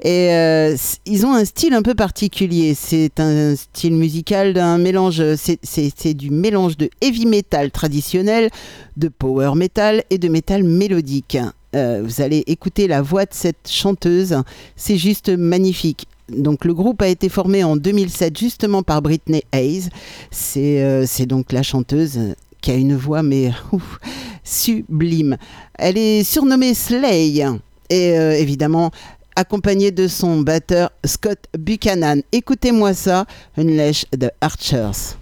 Et 0.00 0.32
euh, 0.32 0.76
ils 1.06 1.26
ont 1.26 1.34
un 1.34 1.44
style 1.44 1.74
un 1.74 1.82
peu 1.82 1.94
particulier. 1.94 2.74
C'est 2.74 3.20
un 3.20 3.56
style 3.56 3.94
musical 3.94 4.54
d'un 4.54 4.78
mélange. 4.78 5.22
C'est 5.34 6.14
du 6.14 6.30
mélange 6.30 6.76
de 6.76 6.88
heavy 7.02 7.26
metal 7.26 7.70
traditionnel, 7.70 8.48
de 8.96 9.08
power 9.08 9.52
metal 9.54 10.02
et 10.08 10.18
de 10.18 10.28
métal 10.28 10.62
mélodique. 10.62 11.36
Euh, 11.74 12.02
vous 12.04 12.20
allez 12.20 12.44
écouter 12.46 12.86
la 12.86 13.02
voix 13.02 13.24
de 13.24 13.32
cette 13.34 13.68
chanteuse. 13.68 14.36
C'est 14.76 14.96
juste 14.96 15.28
magnifique. 15.28 16.06
Donc 16.28 16.64
le 16.64 16.74
groupe 16.74 17.00
a 17.02 17.08
été 17.08 17.28
formé 17.28 17.64
en 17.64 17.76
2007 17.76 18.38
justement 18.38 18.82
par 18.82 19.02
Britney 19.02 19.42
Hayes. 19.52 19.88
C'est 20.30 20.82
euh, 20.82 21.04
c'est 21.06 21.26
donc 21.26 21.52
la 21.52 21.62
chanteuse 21.62 22.18
qui 22.60 22.70
a 22.70 22.74
une 22.74 22.96
voix 22.96 23.22
mais 23.22 23.50
ouf, 23.72 23.98
sublime. 24.44 25.36
Elle 25.74 25.98
est 25.98 26.24
surnommée 26.24 26.74
Slay 26.74 27.44
et 27.90 28.18
euh, 28.18 28.32
évidemment 28.32 28.90
accompagnée 29.36 29.90
de 29.90 30.08
son 30.08 30.40
batteur 30.40 30.90
Scott 31.04 31.38
Buchanan. 31.56 32.22
Écoutez-moi 32.32 32.92
ça, 32.92 33.24
Unleash 33.56 34.04
the 34.10 34.30
Archers. 34.40 35.17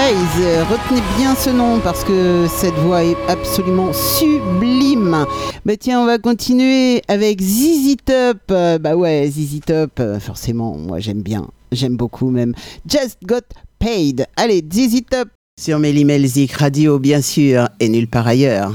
Retenez 0.00 1.02
bien 1.16 1.34
ce 1.34 1.50
nom 1.50 1.80
parce 1.80 2.04
que 2.04 2.46
cette 2.48 2.74
voix 2.74 3.02
est 3.02 3.16
absolument 3.26 3.92
sublime. 3.92 5.26
Bah 5.66 5.76
tiens, 5.76 6.00
on 6.00 6.06
va 6.06 6.18
continuer 6.18 7.02
avec 7.08 7.40
ZZ 7.42 7.96
Top. 8.04 8.38
Bah 8.48 8.94
ouais, 8.94 9.28
ZZ 9.28 9.60
Top, 9.66 10.00
forcément, 10.20 10.76
moi 10.76 11.00
j'aime 11.00 11.22
bien. 11.22 11.48
J'aime 11.72 11.96
beaucoup 11.96 12.30
même. 12.30 12.54
Just 12.88 13.18
Got 13.24 13.40
Paid. 13.80 14.26
Allez, 14.36 14.62
ZZ 14.72 15.02
Top 15.10 15.28
sur 15.60 15.80
Mélimel 15.80 16.24
Zik 16.26 16.52
Radio, 16.52 17.00
bien 17.00 17.20
sûr, 17.20 17.68
et 17.80 17.88
nulle 17.88 18.08
part 18.08 18.28
ailleurs. 18.28 18.72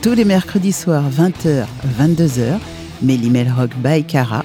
Tous 0.00 0.14
les 0.14 0.24
mercredis 0.24 0.72
soirs 0.72 1.10
20h, 1.10 1.66
22h, 2.00 2.58
Mélimel 3.02 3.52
Rock 3.54 3.70
by 3.84 4.02
Cara 4.02 4.42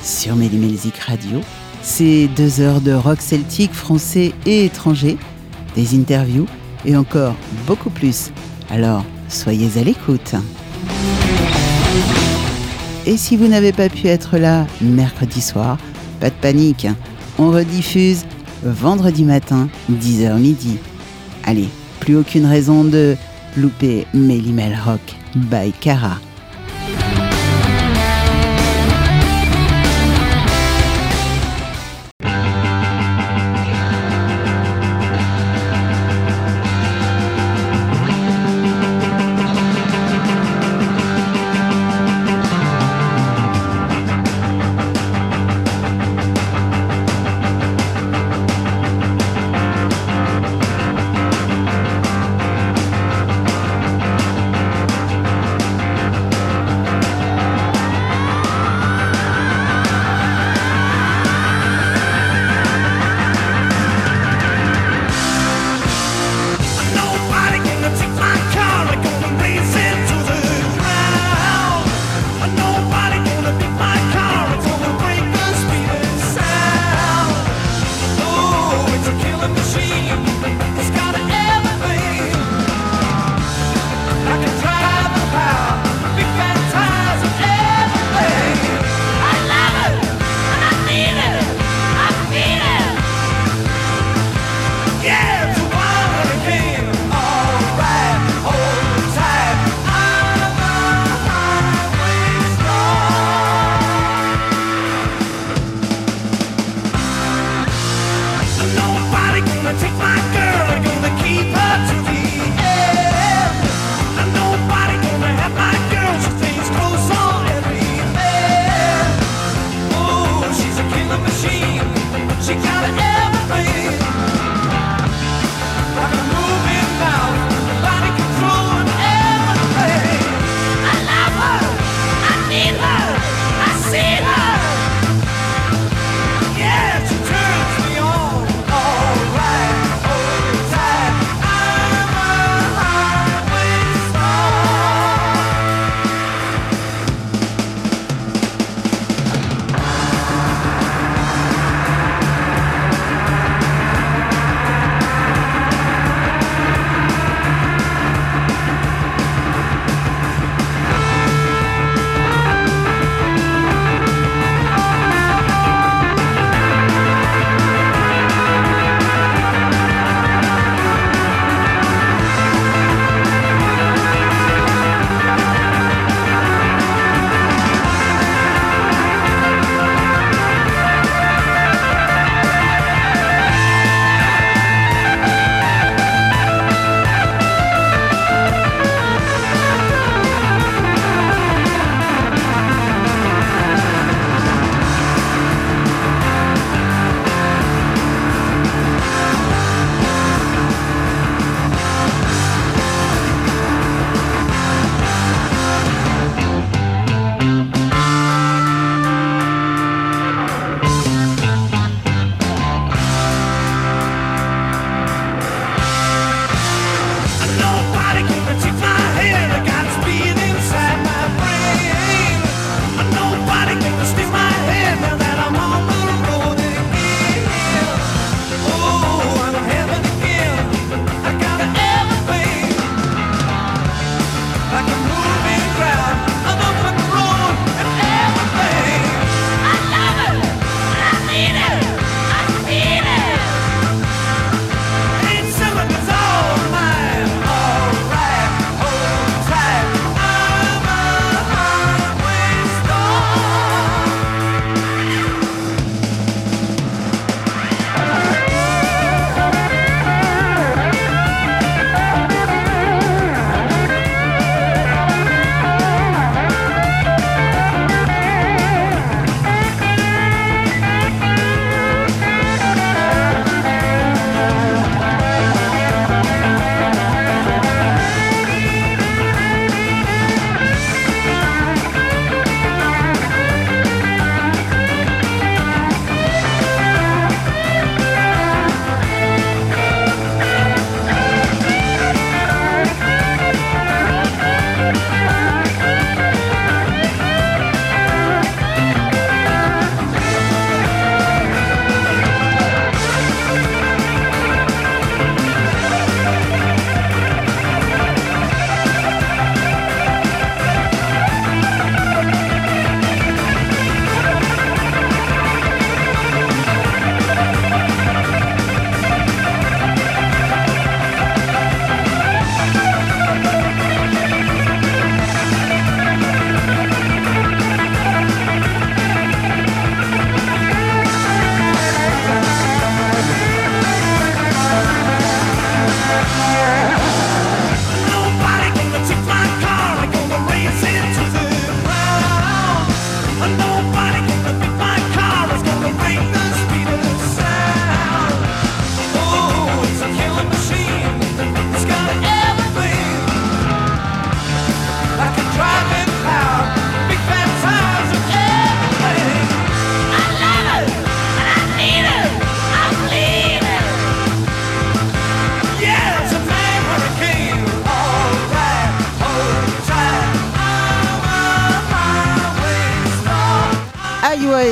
sur 0.00 0.36
Mélimelzik 0.36 0.96
Radio. 0.96 1.40
C'est 1.82 2.28
deux 2.36 2.60
heures 2.60 2.80
de 2.80 2.92
rock 2.92 3.20
celtique 3.20 3.72
français 3.72 4.32
et 4.46 4.66
étranger, 4.66 5.16
des 5.74 5.96
interviews 5.98 6.46
et 6.84 6.96
encore 6.96 7.34
beaucoup 7.66 7.90
plus. 7.90 8.30
Alors, 8.70 9.04
soyez 9.28 9.76
à 9.76 9.82
l'écoute. 9.82 10.36
Et 13.06 13.16
si 13.16 13.36
vous 13.36 13.48
n'avez 13.48 13.72
pas 13.72 13.88
pu 13.88 14.06
être 14.06 14.38
là 14.38 14.68
mercredi 14.80 15.40
soir, 15.40 15.78
pas 16.20 16.30
de 16.30 16.36
panique, 16.36 16.86
on 17.40 17.50
rediffuse 17.50 18.24
vendredi 18.62 19.24
matin, 19.24 19.68
10h 19.90 20.38
midi. 20.38 20.78
Allez, 21.42 21.68
plus 21.98 22.14
aucune 22.14 22.46
raison 22.46 22.84
de 22.84 23.16
Loupé 23.56 24.06
Melimel 24.14 24.76
Rock 24.84 25.14
by 25.34 25.72
Cara. 25.80 26.27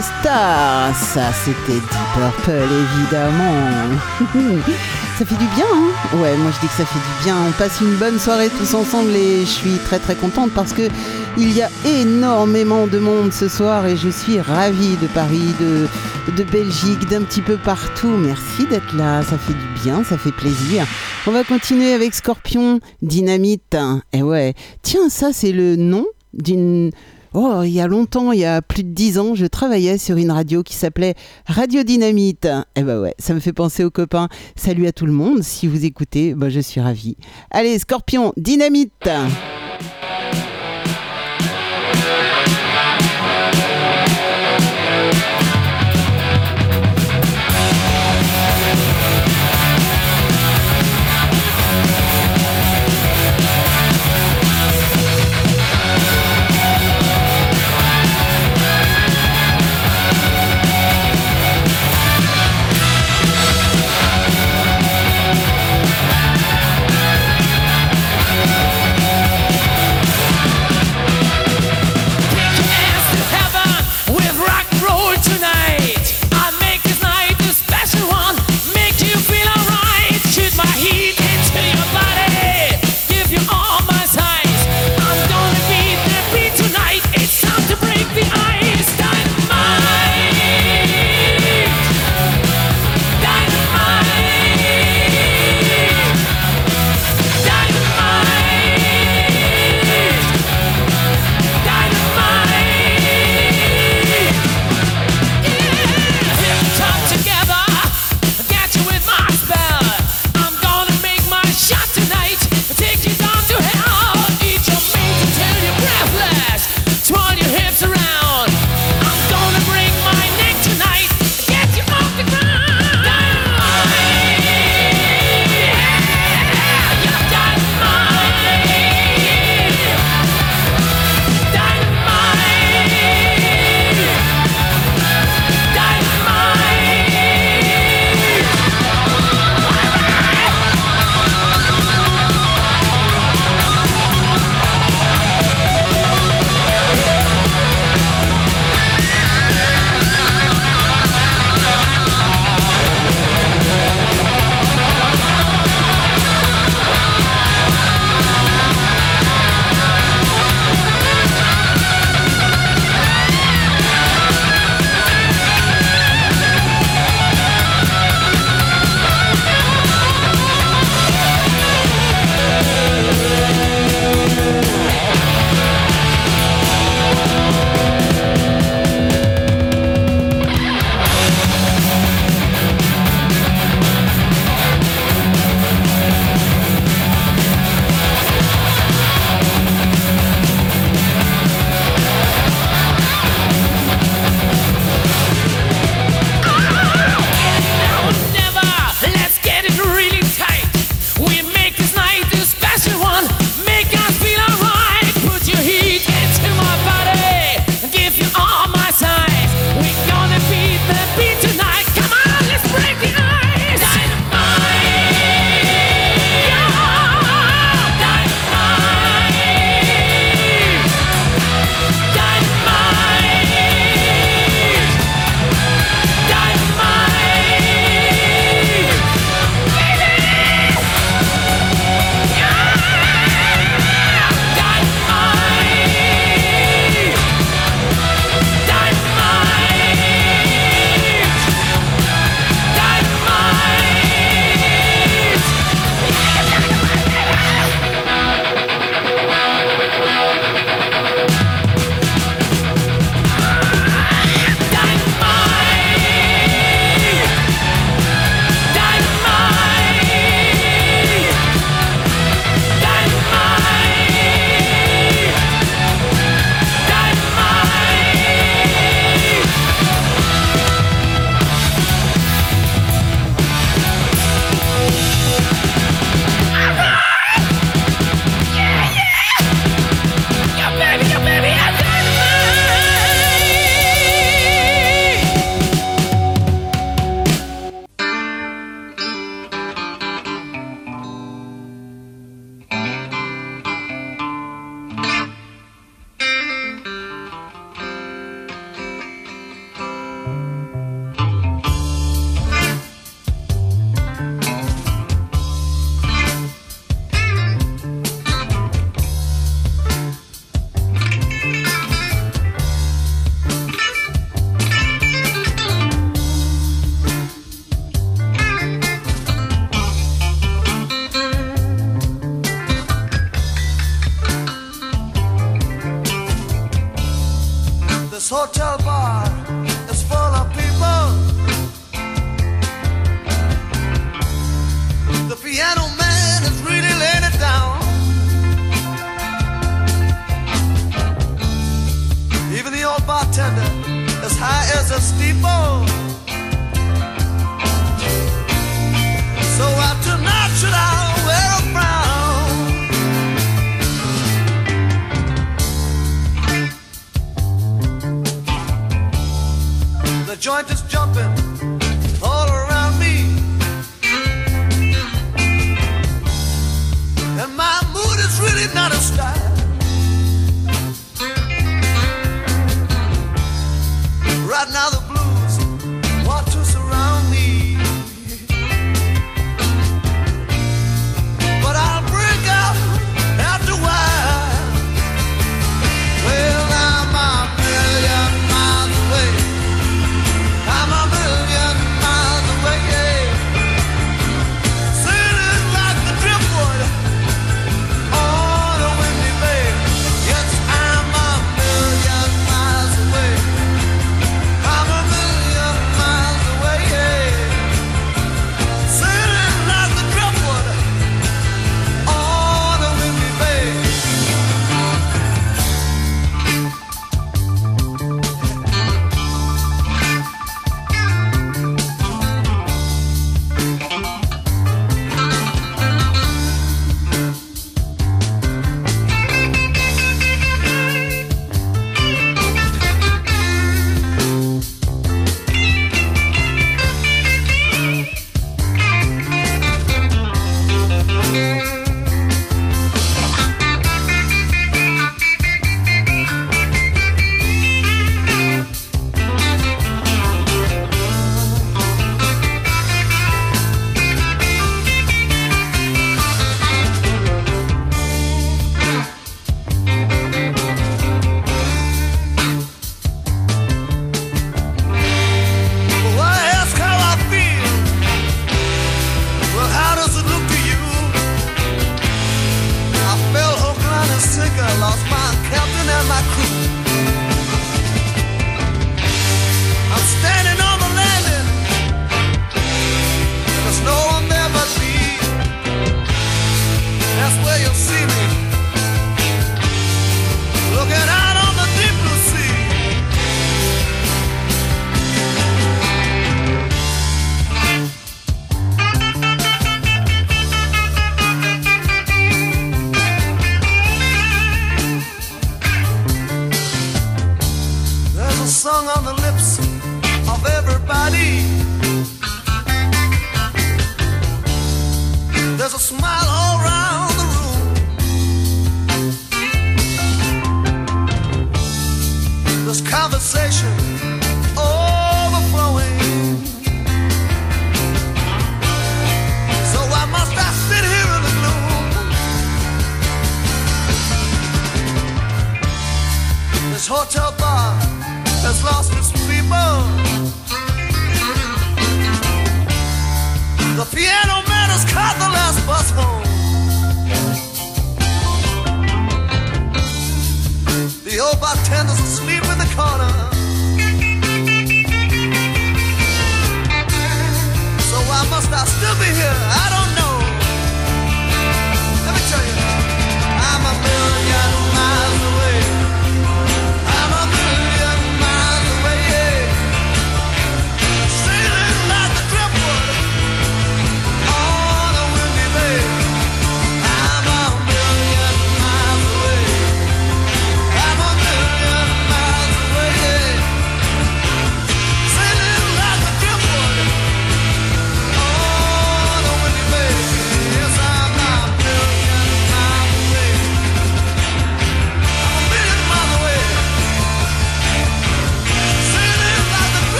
Star. 0.00 0.94
Ça, 0.94 1.32
c'était 1.32 1.72
Deep 1.72 1.84
Purple, 2.14 2.68
évidemment. 2.72 3.98
ça 5.18 5.24
fait 5.24 5.36
du 5.36 5.46
bien, 5.54 5.66
hein 5.72 6.16
Ouais, 6.16 6.36
moi 6.36 6.50
je 6.54 6.60
dis 6.60 6.66
que 6.66 6.74
ça 6.74 6.84
fait 6.86 6.98
du 6.98 7.24
bien. 7.24 7.36
On 7.46 7.52
passe 7.52 7.80
une 7.80 7.94
bonne 7.96 8.18
soirée 8.18 8.48
tous 8.50 8.74
ensemble 8.74 9.10
et 9.14 9.40
je 9.40 9.50
suis 9.50 9.78
très 9.84 9.98
très 9.98 10.14
contente 10.14 10.50
parce 10.52 10.72
que 10.72 10.88
il 11.36 11.52
y 11.52 11.62
a 11.62 11.68
énormément 11.84 12.86
de 12.86 12.98
monde 12.98 13.32
ce 13.32 13.48
soir 13.48 13.86
et 13.86 13.96
je 13.96 14.08
suis 14.08 14.40
ravie 14.40 14.96
de 14.96 15.06
Paris, 15.08 15.54
de, 15.60 15.88
de 16.36 16.44
Belgique, 16.44 17.08
d'un 17.08 17.22
petit 17.22 17.42
peu 17.42 17.56
partout. 17.56 18.08
Merci 18.08 18.66
d'être 18.66 18.94
là, 18.96 19.22
ça 19.22 19.36
fait 19.36 19.54
du 19.54 19.82
bien, 19.82 20.04
ça 20.04 20.16
fait 20.16 20.32
plaisir. 20.32 20.86
On 21.26 21.32
va 21.32 21.44
continuer 21.44 21.92
avec 21.92 22.14
Scorpion, 22.14 22.80
Dynamite. 23.02 23.76
Et 24.12 24.22
ouais, 24.22 24.54
tiens, 24.82 25.08
ça 25.08 25.30
c'est 25.32 25.52
le 25.52 25.76
nom 25.76 26.06
d'une... 26.32 26.90
Oh, 27.36 27.62
il 27.64 27.72
y 27.72 27.80
a 27.80 27.88
longtemps, 27.88 28.30
il 28.30 28.38
y 28.38 28.44
a 28.44 28.62
plus 28.62 28.84
de 28.84 28.90
dix 28.90 29.18
ans, 29.18 29.34
je 29.34 29.44
travaillais 29.44 29.98
sur 29.98 30.16
une 30.16 30.30
radio 30.30 30.62
qui 30.62 30.74
s'appelait 30.74 31.16
Radio 31.46 31.82
Dynamite. 31.82 32.46
Eh 32.76 32.82
ben 32.84 33.00
ouais, 33.00 33.16
ça 33.18 33.34
me 33.34 33.40
fait 33.40 33.52
penser 33.52 33.82
aux 33.82 33.90
copains. 33.90 34.28
Salut 34.54 34.86
à 34.86 34.92
tout 34.92 35.04
le 35.04 35.12
monde, 35.12 35.42
si 35.42 35.66
vous 35.66 35.84
écoutez, 35.84 36.34
ben 36.34 36.48
je 36.48 36.60
suis 36.60 36.80
ravie. 36.80 37.16
Allez, 37.50 37.80
Scorpion, 37.80 38.32
Dynamite 38.36 39.08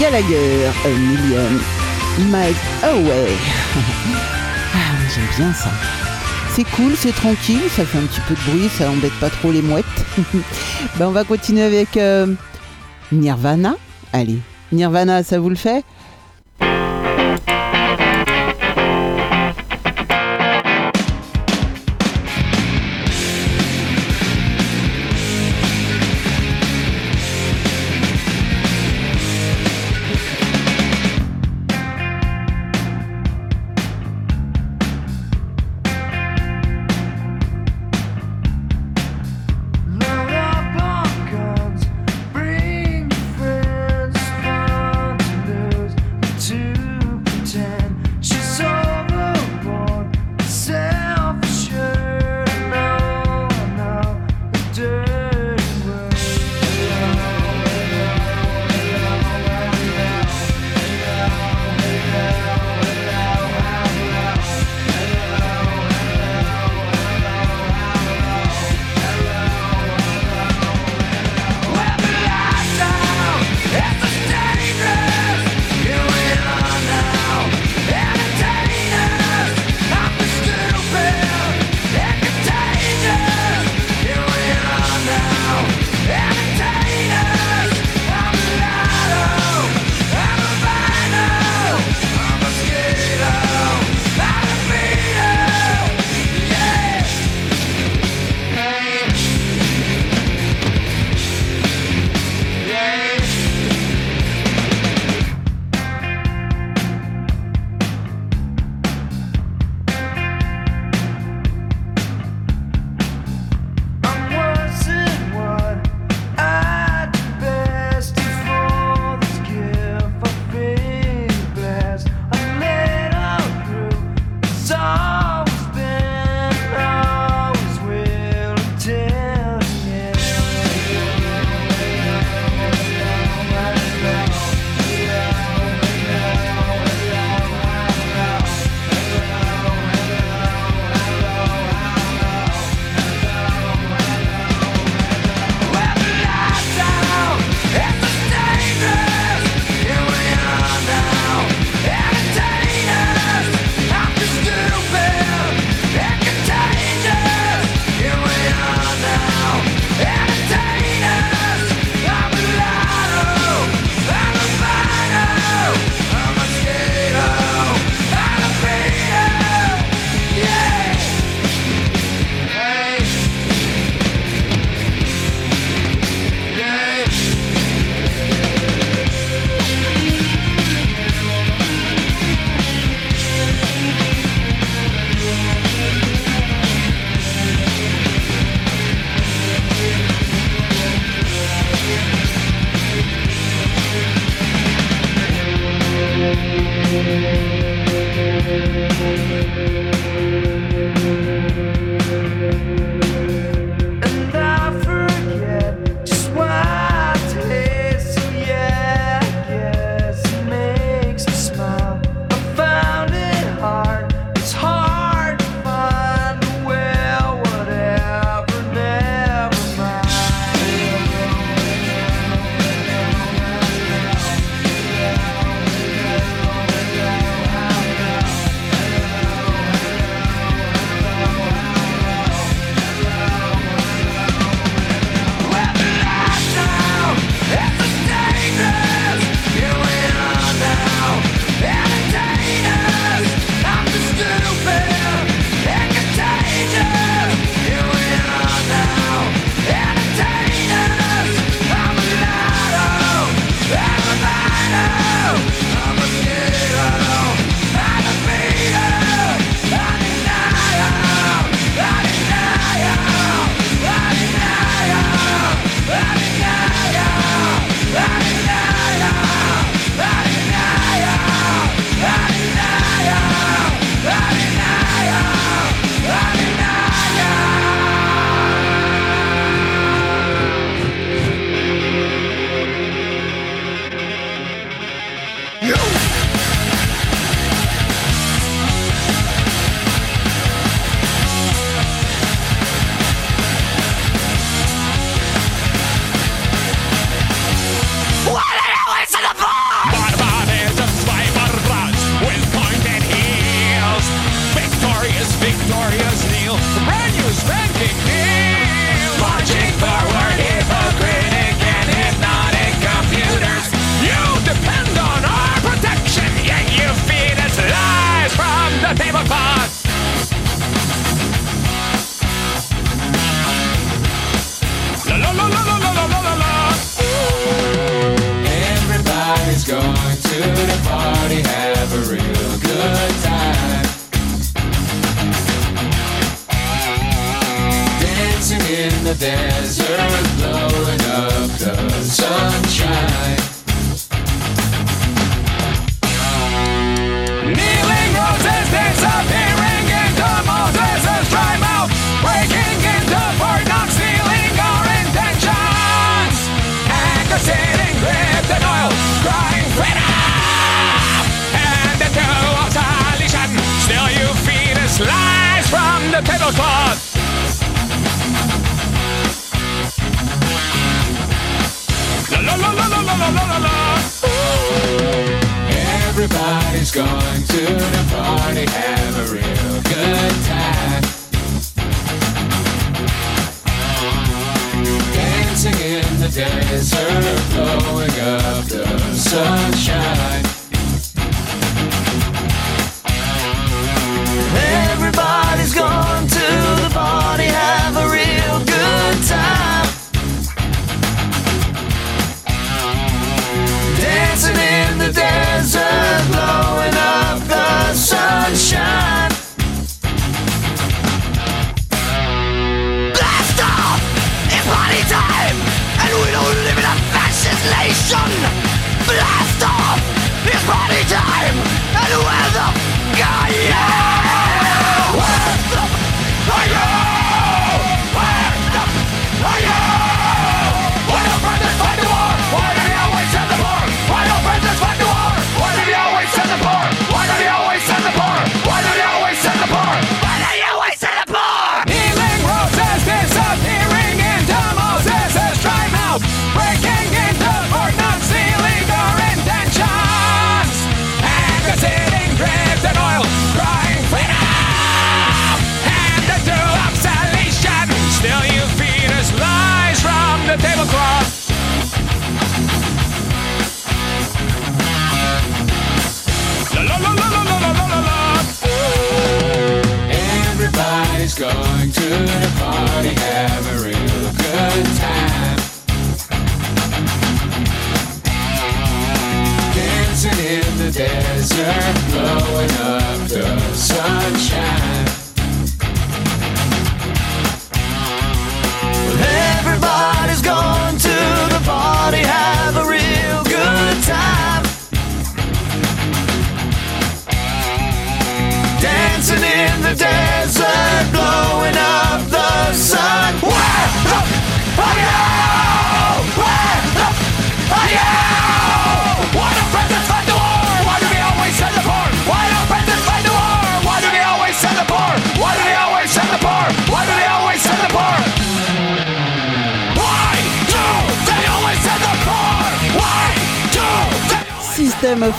Gallagher, 0.00 0.70
A 0.84 0.88
Million 0.88 1.60
Miles 2.18 2.56
Away. 2.82 3.32
Ah, 4.74 4.78
J'aime 5.14 5.26
bien 5.36 5.52
ça. 5.52 5.68
C'est 6.54 6.64
cool, 6.70 6.92
c'est 6.96 7.12
tranquille, 7.14 7.60
ça 7.68 7.84
fait 7.84 7.98
un 7.98 8.02
petit 8.06 8.20
peu 8.26 8.34
de 8.34 8.40
bruit, 8.50 8.70
ça 8.70 8.90
embête 8.90 9.12
pas 9.20 9.28
trop 9.28 9.52
les 9.52 9.60
mouettes. 9.60 9.84
ben, 10.96 11.08
on 11.08 11.10
va 11.10 11.24
continuer 11.24 11.62
avec 11.62 11.98
euh, 11.98 12.26
Nirvana. 13.10 13.74
Allez, 14.14 14.38
Nirvana, 14.72 15.22
ça 15.22 15.38
vous 15.38 15.50
le 15.50 15.56
fait? 15.56 15.84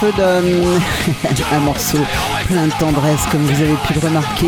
peu 0.04 0.12
d'un 0.18 0.44
euh, 0.44 0.80
morceau 1.62 2.00
plein 2.48 2.66
de 2.68 2.72
tendresse, 2.78 3.22
comme 3.32 3.42
vous 3.42 3.62
avez 3.62 3.76
pu 3.88 3.94
le 3.94 4.00
remarquer. 4.02 4.48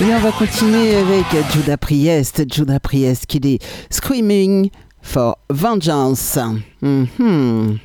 Et 0.00 0.04
on 0.04 0.18
va 0.18 0.32
continuer 0.32 0.96
avec 0.96 1.24
Judas 1.52 1.76
Priest. 1.76 2.42
Judas 2.52 2.80
Priest 2.80 3.26
qui 3.26 3.38
dit 3.38 3.58
Screaming 3.90 4.70
for 5.02 5.38
Vengeance. 5.48 6.38
Mhm. 6.82 7.78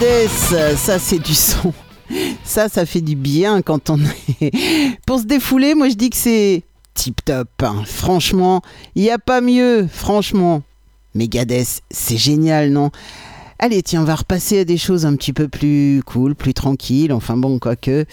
Megadeth, 0.00 0.76
ça 0.78 0.98
c'est 0.98 1.18
du 1.18 1.34
son. 1.34 1.74
Ça, 2.42 2.68
ça 2.70 2.86
fait 2.86 3.02
du 3.02 3.16
bien 3.16 3.60
quand 3.60 3.90
on 3.90 3.98
est. 4.40 4.50
Pour 5.06 5.20
se 5.20 5.24
défouler, 5.24 5.74
moi 5.74 5.90
je 5.90 5.94
dis 5.94 6.08
que 6.08 6.16
c'est 6.16 6.62
tip 6.94 7.22
top. 7.22 7.48
hein. 7.62 7.82
Franchement, 7.84 8.62
il 8.94 9.02
n'y 9.02 9.10
a 9.10 9.18
pas 9.18 9.42
mieux. 9.42 9.86
Franchement, 9.92 10.62
Megadeth, 11.14 11.82
c'est 11.90 12.16
génial, 12.16 12.70
non? 12.70 12.90
Allez, 13.58 13.82
tiens, 13.82 14.00
on 14.00 14.04
va 14.04 14.14
repasser 14.14 14.60
à 14.60 14.64
des 14.64 14.78
choses 14.78 15.04
un 15.04 15.14
petit 15.16 15.34
peu 15.34 15.48
plus 15.48 16.02
cool, 16.06 16.34
plus 16.34 16.54
tranquilles. 16.54 17.12
Enfin 17.12 17.36
bon, 17.36 17.58
quoique. 17.58 18.06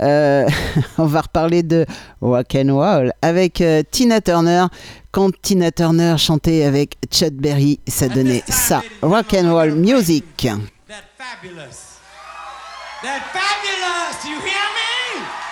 Euh, 0.00 0.48
on 0.98 1.06
va 1.06 1.22
reparler 1.22 1.64
de 1.64 1.86
rock 2.20 2.54
and 2.54 2.72
roll 2.72 3.12
avec 3.20 3.60
euh, 3.60 3.82
Tina 3.90 4.20
Turner. 4.20 4.66
Quand 5.10 5.30
Tina 5.42 5.72
Turner 5.72 6.14
chantait 6.18 6.62
avec 6.62 6.96
Chuck 7.10 7.32
Berry, 7.32 7.80
ça 7.88 8.08
donnait 8.08 8.44
ça. 8.48 8.80
Rock 9.02 9.34
and 9.34 9.52
roll 9.52 9.74
music. 9.74 10.46
That 10.92 11.08
fabulous. 11.16 11.98
That 13.02 13.24
fabulous. 13.32 14.28
You 14.28 14.36
hear 14.44 14.66
me? 14.76 15.51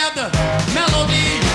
the 0.00 0.06
beauty 0.08 0.08
of 0.08 0.14
the 0.14 0.74
melody 0.74 1.49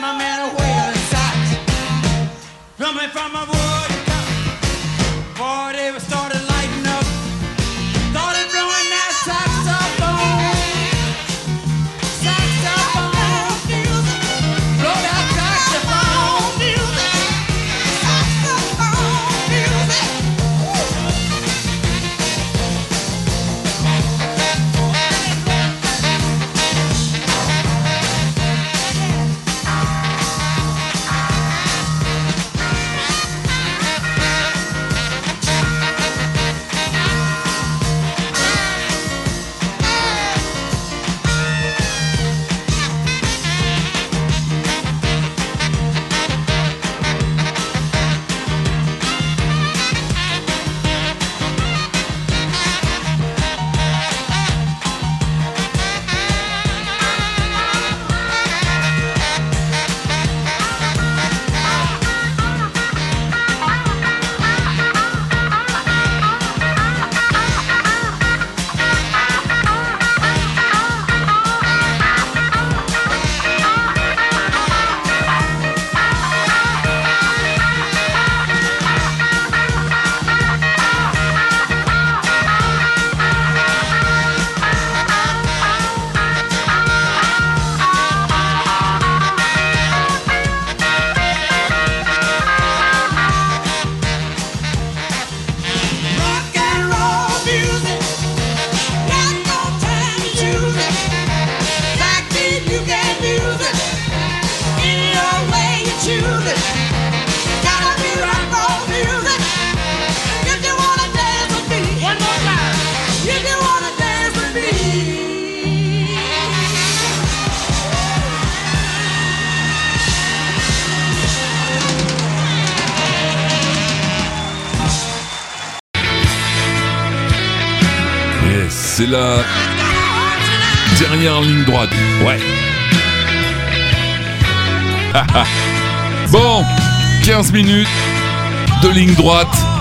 my 0.00 0.16
man 0.18 0.40
away 0.40 0.54
whale 0.56 0.88
in 0.88 0.98
sight. 1.12 1.58
Coming 2.78 3.10
from 3.10 3.36
a 3.36 3.63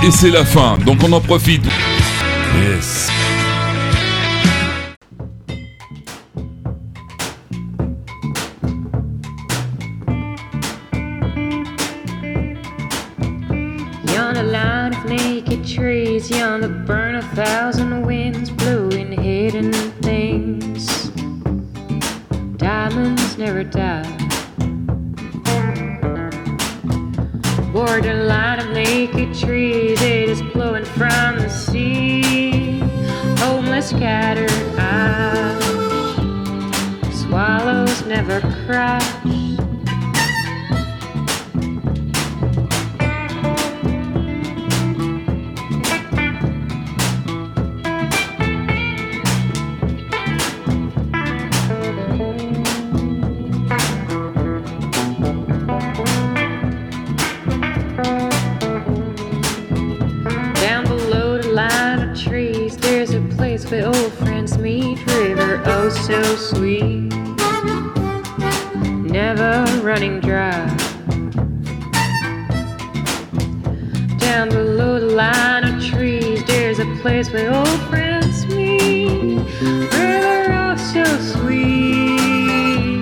et 0.04 0.12
c'est 0.12 0.30
la 0.30 0.44
fin. 0.44 0.78
Donc 0.86 1.04
on 1.04 1.12
en 1.14 1.22
profite 1.22 1.64
down 74.34 74.50
below 74.50 75.00
the 75.00 75.14
line 75.16 75.64
of 75.64 75.86
trees, 75.86 76.44
there's 76.46 76.80
a 76.80 76.86
place 77.04 77.32
where 77.32 77.54
old 77.54 77.80
friends 77.82 78.48
meet, 78.48 79.38
River 79.62 80.52
the 80.52 80.76
so 80.76 81.04
sweet, 81.34 82.98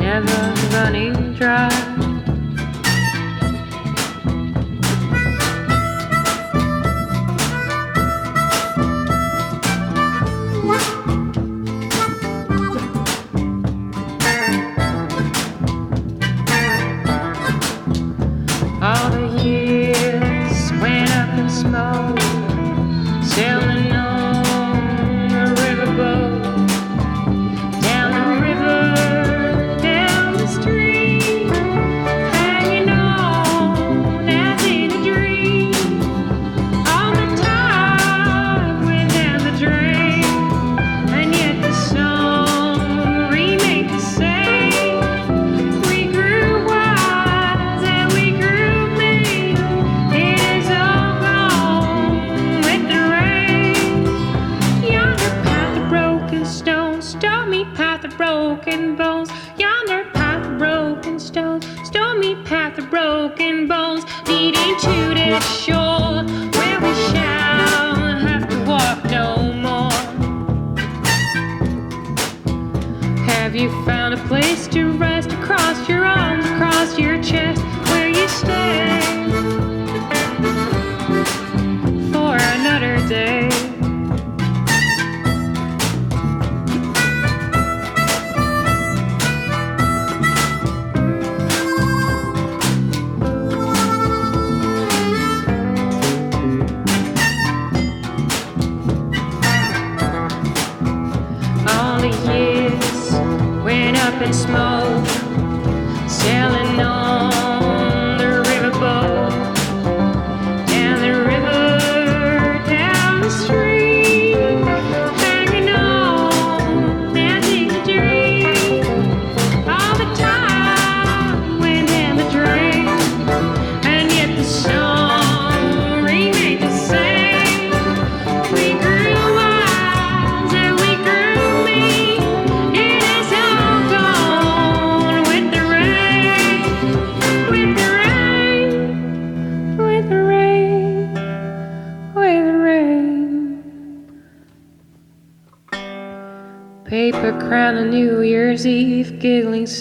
never 0.00 0.42
running 0.74 1.32
dry. 1.34 1.91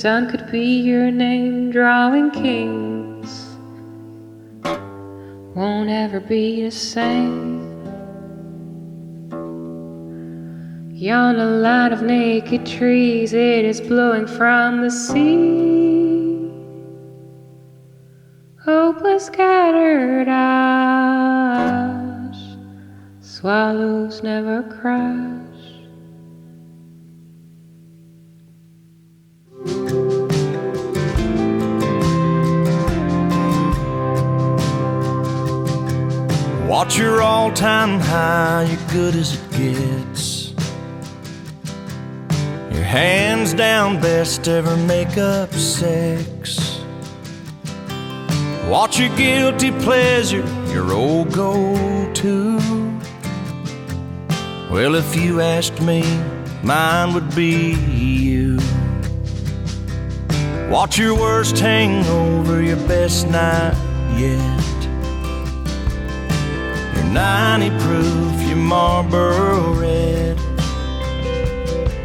sun 0.02 0.28
could 0.32 0.52
be 0.52 0.80
your 0.82 1.12
name, 1.12 1.70
drawing 1.70 2.32
kings. 2.32 3.56
Won't 5.54 5.92
ever 5.92 6.20
be 6.20 6.64
the 6.64 6.72
same. 6.72 7.62
Yon 10.92 11.36
a 11.36 11.46
line 11.46 11.94
of 11.94 12.02
naked 12.02 12.66
trees, 12.66 13.34
it 13.34 13.64
is 13.64 13.80
blowing 13.80 14.26
from 14.26 14.82
the 14.82 14.90
sea. 14.90 15.71
at 36.92 36.98
your 36.98 37.22
all 37.22 37.50
time 37.54 38.02
high, 38.02 38.64
you're 38.64 38.90
good 38.90 39.16
as 39.16 39.36
it 39.36 39.52
gets. 39.52 40.54
Your 42.74 42.84
hands 42.84 43.54
down 43.54 44.02
best 44.02 44.46
ever 44.50 44.76
makeup 44.76 45.54
sex. 45.54 46.82
Watch 48.68 49.00
your 49.00 49.16
guilty 49.16 49.72
pleasure, 49.72 50.46
your 50.74 50.92
old 50.92 51.32
go 51.32 52.12
to. 52.14 52.58
Well, 54.70 54.96
if 54.96 55.16
you 55.16 55.40
asked 55.40 55.82
me, 55.82 56.04
mine 56.62 57.14
would 57.14 57.34
be 57.34 57.74
you. 57.74 58.60
Watch 60.70 60.98
your 60.98 61.18
worst 61.18 61.58
hangover, 61.58 62.62
your 62.62 62.76
best 62.88 63.30
night 63.30 63.76
yet. 64.18 64.91
Your 67.12 67.20
90 67.20 67.70
proof, 67.84 68.48
your 68.48 68.56
Marlboro 68.56 69.74
red. 69.74 70.38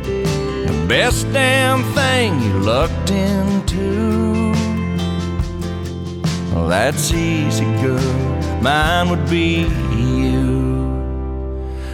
The 0.03 0.87
best 0.89 1.33
damn 1.33 1.85
thing 1.95 2.43
you 2.43 2.53
lucked 2.59 3.11
into. 3.13 4.53
Well, 6.53 6.67
that's 6.67 7.13
easy, 7.13 7.67
girl. 7.81 8.03
Mine 8.61 9.09
would 9.11 9.31
be 9.31 9.69
you. 9.95 10.43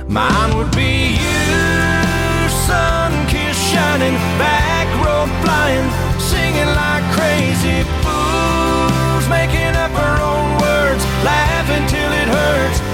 Mine 0.09 0.56
would 0.56 0.74
be 0.74 1.12
you, 1.12 2.48
sun 2.64 3.12
kiss 3.28 3.59
shining, 3.72 4.14
back 4.40 4.89
road 5.05 5.28
flying, 5.44 5.86
singing 6.18 6.70
like 6.80 7.05
crazy 7.12 7.82
fools, 8.01 9.28
making 9.28 9.76
up 9.76 9.93
our 10.01 10.18
own 10.22 10.56
words, 10.62 11.05
laughing 11.22 11.86
till 11.89 12.10
it 12.10 12.28
hurts. 12.28 12.91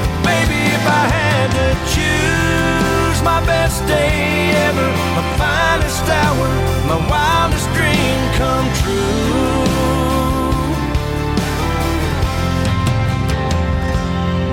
To 1.54 1.64
choose 1.94 3.22
my 3.22 3.40
best 3.46 3.86
day 3.86 4.50
ever, 4.68 4.88
my 5.16 5.24
finest 5.40 6.06
hour, 6.22 6.48
my 6.86 6.98
wildest 7.10 7.68
dream 7.76 8.18
come 8.40 8.66
true. 8.80 9.28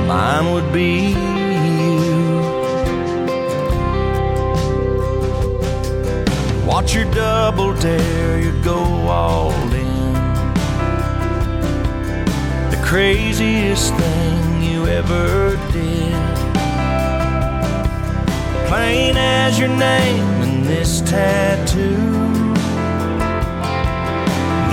Mine 0.07 0.53
would 0.53 0.72
be 0.72 1.09
you. 1.09 1.45
Watch 6.65 6.95
your 6.95 7.05
double 7.13 7.73
dare, 7.76 8.39
you 8.39 8.51
go 8.63 8.80
all 9.07 9.51
in. 9.73 10.13
The 12.69 12.77
craziest 12.84 13.93
thing 13.95 14.61
you 14.63 14.88
ever 14.88 15.57
did. 15.72 16.35
Plain 18.67 19.15
as 19.15 19.59
your 19.59 19.69
name 19.69 20.25
and 20.41 20.63
this 20.63 21.01
tattoo. 21.01 22.01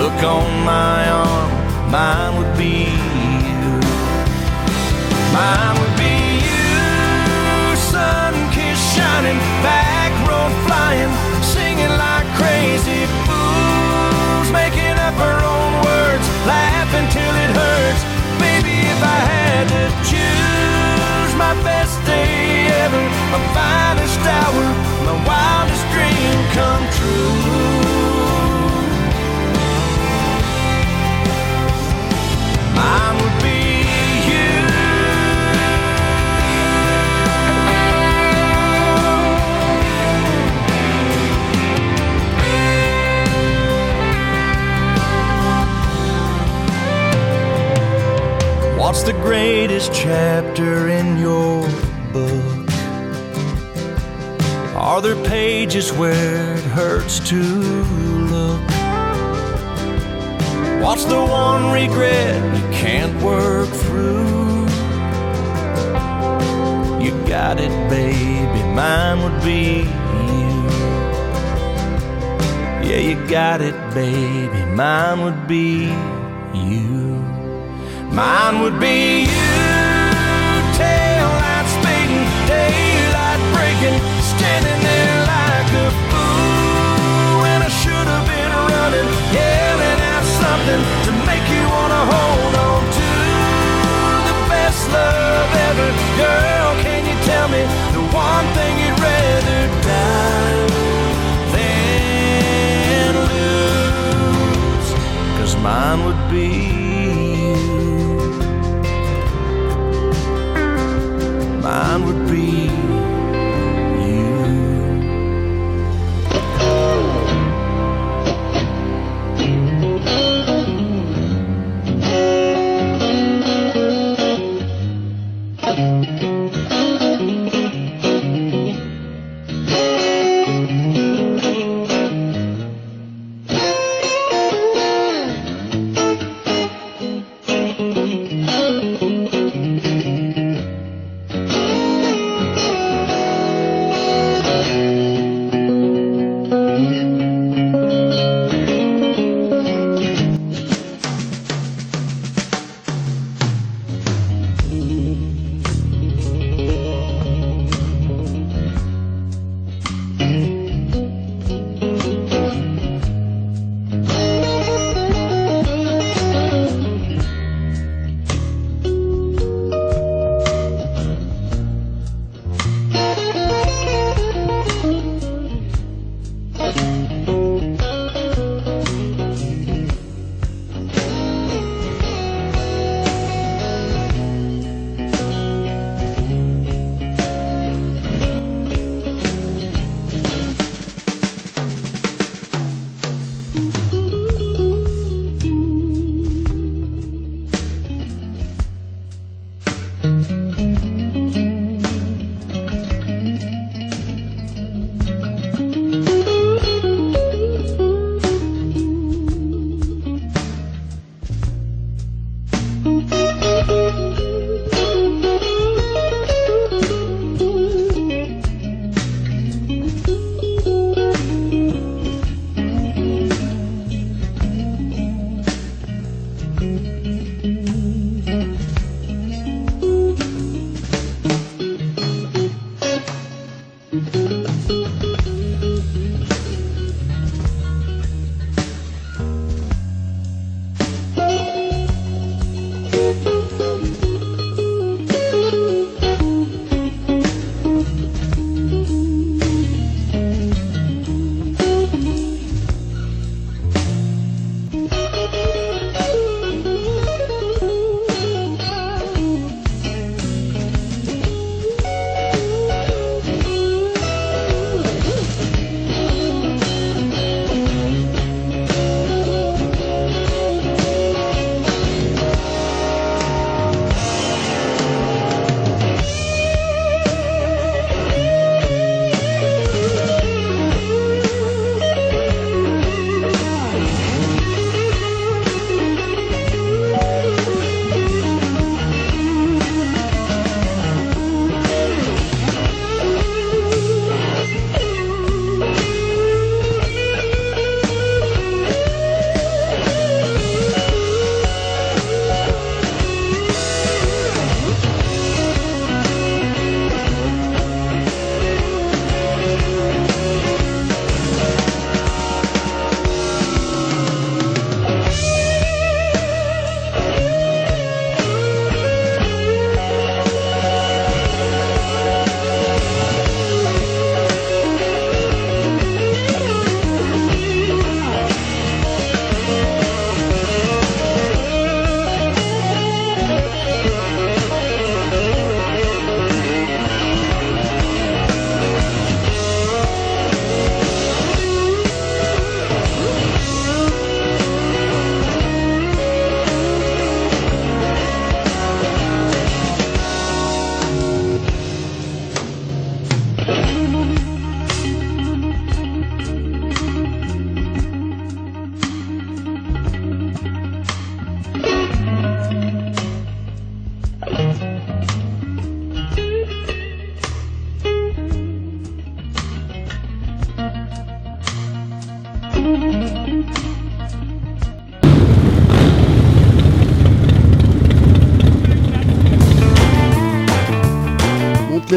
Look 0.00 0.18
on 0.24 0.64
my 0.64 1.08
arm, 1.10 1.52
mine 1.90 2.38
would 2.38 2.56
be 2.56 2.88
you. 2.88 3.68
Mine 5.36 5.76
would 5.78 5.96
be 6.00 6.16
you, 6.48 7.76
sun 7.76 8.32
kiss 8.56 8.80
shining, 8.96 9.38
back 9.60 10.10
road 10.26 10.52
flying, 10.66 11.12
singing 11.44 11.92
like 12.04 12.26
crazy 12.40 13.04
fools, 13.28 14.48
making 14.52 14.96
up 15.06 15.16
our 15.20 15.40
own 15.44 15.72
words, 15.84 16.26
laughing 16.48 17.06
till 17.12 17.34
it 17.44 17.52
hurts. 17.60 18.02
Baby, 18.40 18.76
if 18.88 19.00
I 19.04 19.20
had 19.36 19.64
to 19.68 19.84
choose 20.10 21.32
my 21.36 21.54
best 21.62 22.02
day 22.06 22.61
my 23.32 23.40
finest 23.54 24.20
hour, 24.20 24.64
my 25.06 25.16
wildest 25.26 25.84
dream 25.94 26.38
come 26.52 26.84
true. 26.96 27.36
Mine 32.76 33.16
would 33.20 33.36
be 33.42 33.60
you. 34.28 34.52
What's 48.78 49.02
the 49.04 49.14
greatest 49.14 49.94
chapter 49.94 50.88
in 50.88 51.16
your 51.16 51.66
Are 54.92 55.00
there 55.00 55.16
pages 55.24 55.90
where 55.90 56.52
it 56.54 56.64
hurts 56.64 57.18
to 57.30 57.42
look? 58.34 58.60
What's 60.82 61.06
the 61.06 61.18
one 61.18 61.72
regret 61.72 62.36
you 62.58 62.62
can't 62.76 63.14
work 63.22 63.70
through? 63.70 64.66
You 67.02 67.12
got 67.26 67.58
it, 67.58 67.72
baby, 67.88 68.62
mine 68.74 69.22
would 69.22 69.42
be 69.42 69.88
you. 70.28 70.52
Yeah, 72.86 72.98
you 72.98 73.14
got 73.28 73.62
it, 73.62 73.74
baby, 73.94 74.62
mine 74.76 75.22
would 75.22 75.48
be 75.48 75.86
you. 76.52 77.16
Mine 78.12 78.60
would 78.60 78.78
be 78.78 79.22
you, 79.22 79.41
something 90.64 90.84
to 91.06 91.12
make 91.26 91.46
you 91.48 91.62
wanna 91.74 92.02
hold 92.12 92.54
on 92.54 92.82
to 92.98 93.10
the 94.28 94.36
best 94.48 94.90
love 94.92 95.50
ever. 95.68 95.88
Girl, 96.22 96.70
can 96.82 97.02
you 97.06 97.16
tell 97.24 97.48
me 97.48 97.62
the 97.96 98.02
one 98.14 98.46
thing 98.56 98.72
you'd 98.82 99.00
rather 99.00 99.60
die 99.82 100.66
than 101.54 103.14
lose? 103.32 104.88
Cause 105.38 105.56
mine 105.56 106.04
would 106.04 106.30
be 106.30 106.61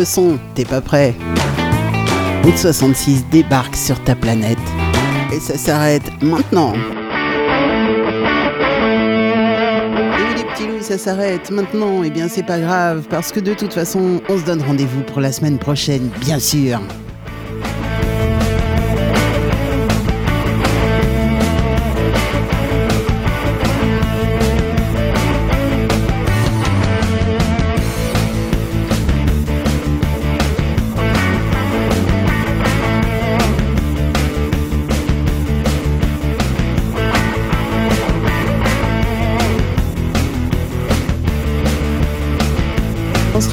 son, 0.03 0.37
t'es 0.55 0.65
pas 0.65 0.81
prêt 0.81 1.15
Route 2.43 2.57
66 2.57 3.25
débarque 3.31 3.75
sur 3.75 3.99
ta 4.03 4.15
planète. 4.15 4.59
Et 5.33 5.39
ça 5.39 5.57
s'arrête 5.57 6.03
maintenant. 6.21 6.73
Et 10.19 10.37
les 10.37 10.43
petits 10.43 10.67
loups, 10.67 10.81
ça 10.81 10.99
s'arrête 10.99 11.49
maintenant. 11.49 12.03
Et 12.03 12.11
bien, 12.11 12.27
c'est 12.27 12.45
pas 12.45 12.59
grave, 12.59 13.05
parce 13.09 13.31
que 13.31 13.39
de 13.39 13.55
toute 13.55 13.73
façon, 13.73 14.21
on 14.29 14.37
se 14.37 14.45
donne 14.45 14.61
rendez-vous 14.61 15.01
pour 15.01 15.21
la 15.21 15.31
semaine 15.31 15.57
prochaine, 15.57 16.09
bien 16.21 16.37
sûr. 16.37 16.79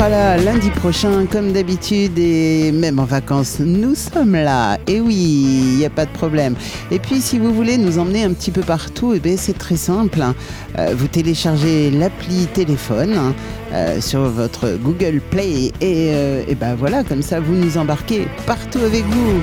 Sera 0.03 0.09
là 0.09 0.37
lundi 0.37 0.69
prochain, 0.71 1.27
comme 1.31 1.53
d'habitude, 1.53 2.19
et 2.19 2.73
même 2.73 2.99
en 2.99 3.05
vacances, 3.05 3.61
nous 3.61 3.95
sommes 3.95 4.33
là. 4.33 4.77
Et 4.89 5.01
oui, 5.01 5.15
il 5.15 5.77
n'y 5.77 5.85
a 5.85 5.91
pas 5.91 6.07
de 6.07 6.11
problème. 6.11 6.57
Et 6.91 6.99
puis, 6.99 7.21
si 7.21 7.39
vous 7.39 7.55
voulez 7.55 7.79
nous 7.79 8.01
emmener 8.01 8.25
un 8.25 8.33
petit 8.33 8.51
peu 8.51 8.63
partout, 8.63 9.15
eh 9.15 9.37
c'est 9.37 9.57
très 9.57 9.77
simple. 9.77 10.21
hein. 10.21 10.35
Euh, 10.77 10.95
vous 10.97 11.07
téléchargez 11.07 11.93
l'appli 11.93 12.47
téléphone 12.47 13.15
hein, 13.17 13.35
euh, 13.73 14.01
sur 14.01 14.23
votre 14.23 14.77
Google 14.77 15.21
Play, 15.31 15.71
et, 15.81 16.11
euh, 16.11 16.43
ben 16.59 16.75
voilà, 16.75 17.05
comme 17.05 17.23
ça, 17.23 17.39
vous 17.39 17.55
nous 17.55 17.79
embarquez 17.79 18.27
partout 18.45 18.81
avec 18.81 19.05
vous. 19.05 19.41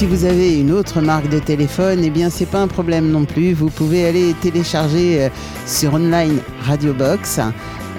Si 0.00 0.06
vous 0.06 0.24
avez 0.24 0.58
une 0.58 0.72
autre 0.72 1.02
marque 1.02 1.28
de 1.28 1.38
téléphone, 1.38 2.00
eh 2.02 2.08
bien 2.08 2.30
c'est 2.30 2.46
pas 2.46 2.60
un 2.62 2.68
problème 2.68 3.10
non 3.10 3.26
plus. 3.26 3.52
Vous 3.52 3.68
pouvez 3.68 4.06
aller 4.06 4.34
télécharger 4.40 5.24
euh, 5.24 5.28
sur 5.66 5.92
online 5.92 6.38
Radio 6.62 6.94
Box 6.94 7.38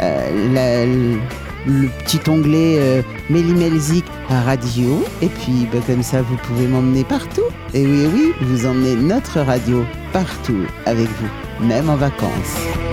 euh, 0.02 1.20
le, 1.68 1.90
petit 2.04 2.20
onglet 2.28 2.78
euh, 2.80 3.02
Radio. 4.30 5.04
Et 5.22 5.28
puis 5.28 5.68
bah, 5.72 5.78
comme 5.86 6.02
ça 6.02 6.24
vous 6.24 6.38
pouvez 6.38 6.66
m'emmener 6.66 7.04
partout. 7.04 7.46
Et 7.76 7.86
oui, 7.86 8.08
oui, 8.12 8.34
vous 8.42 8.66
emmenez 8.66 8.96
notre 8.96 9.40
radio 9.42 9.86
partout 10.12 10.66
avec 10.88 11.08
vous, 11.08 11.68
même 11.68 11.88
en 11.88 11.98
vacances. 11.98 12.91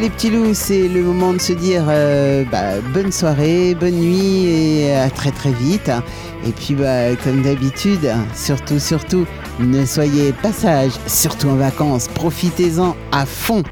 Les 0.00 0.08
petits 0.08 0.30
loups, 0.30 0.54
c'est 0.54 0.88
le 0.88 1.02
moment 1.02 1.34
de 1.34 1.40
se 1.40 1.52
dire 1.52 1.84
euh, 1.88 2.44
bah, 2.50 2.80
bonne 2.94 3.12
soirée, 3.12 3.74
bonne 3.74 3.94
nuit 3.96 4.46
et 4.46 4.94
à 4.94 5.10
très 5.10 5.30
très 5.30 5.52
vite. 5.52 5.90
Et 6.46 6.50
puis 6.50 6.74
bah, 6.74 7.14
comme 7.22 7.42
d'habitude, 7.42 8.10
surtout 8.34 8.78
surtout, 8.78 9.26
ne 9.60 9.84
soyez 9.84 10.32
pas 10.32 10.52
sages, 10.52 10.98
surtout 11.06 11.48
en 11.48 11.56
vacances, 11.56 12.08
profitez-en 12.08 12.96
à 13.12 13.26
fond. 13.26 13.62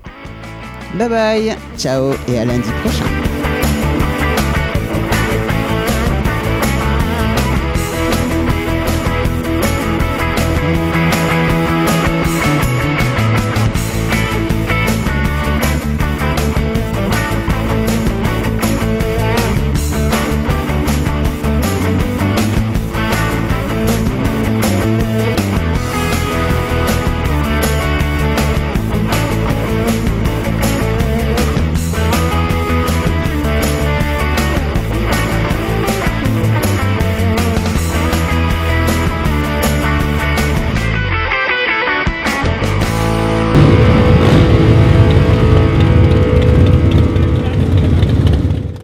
Bye 0.95 1.09
bye, 1.09 1.57
ciao 1.79 2.13
et 2.29 2.39
à 2.39 2.45
lundi 2.45 2.71
prochain. 2.83 3.20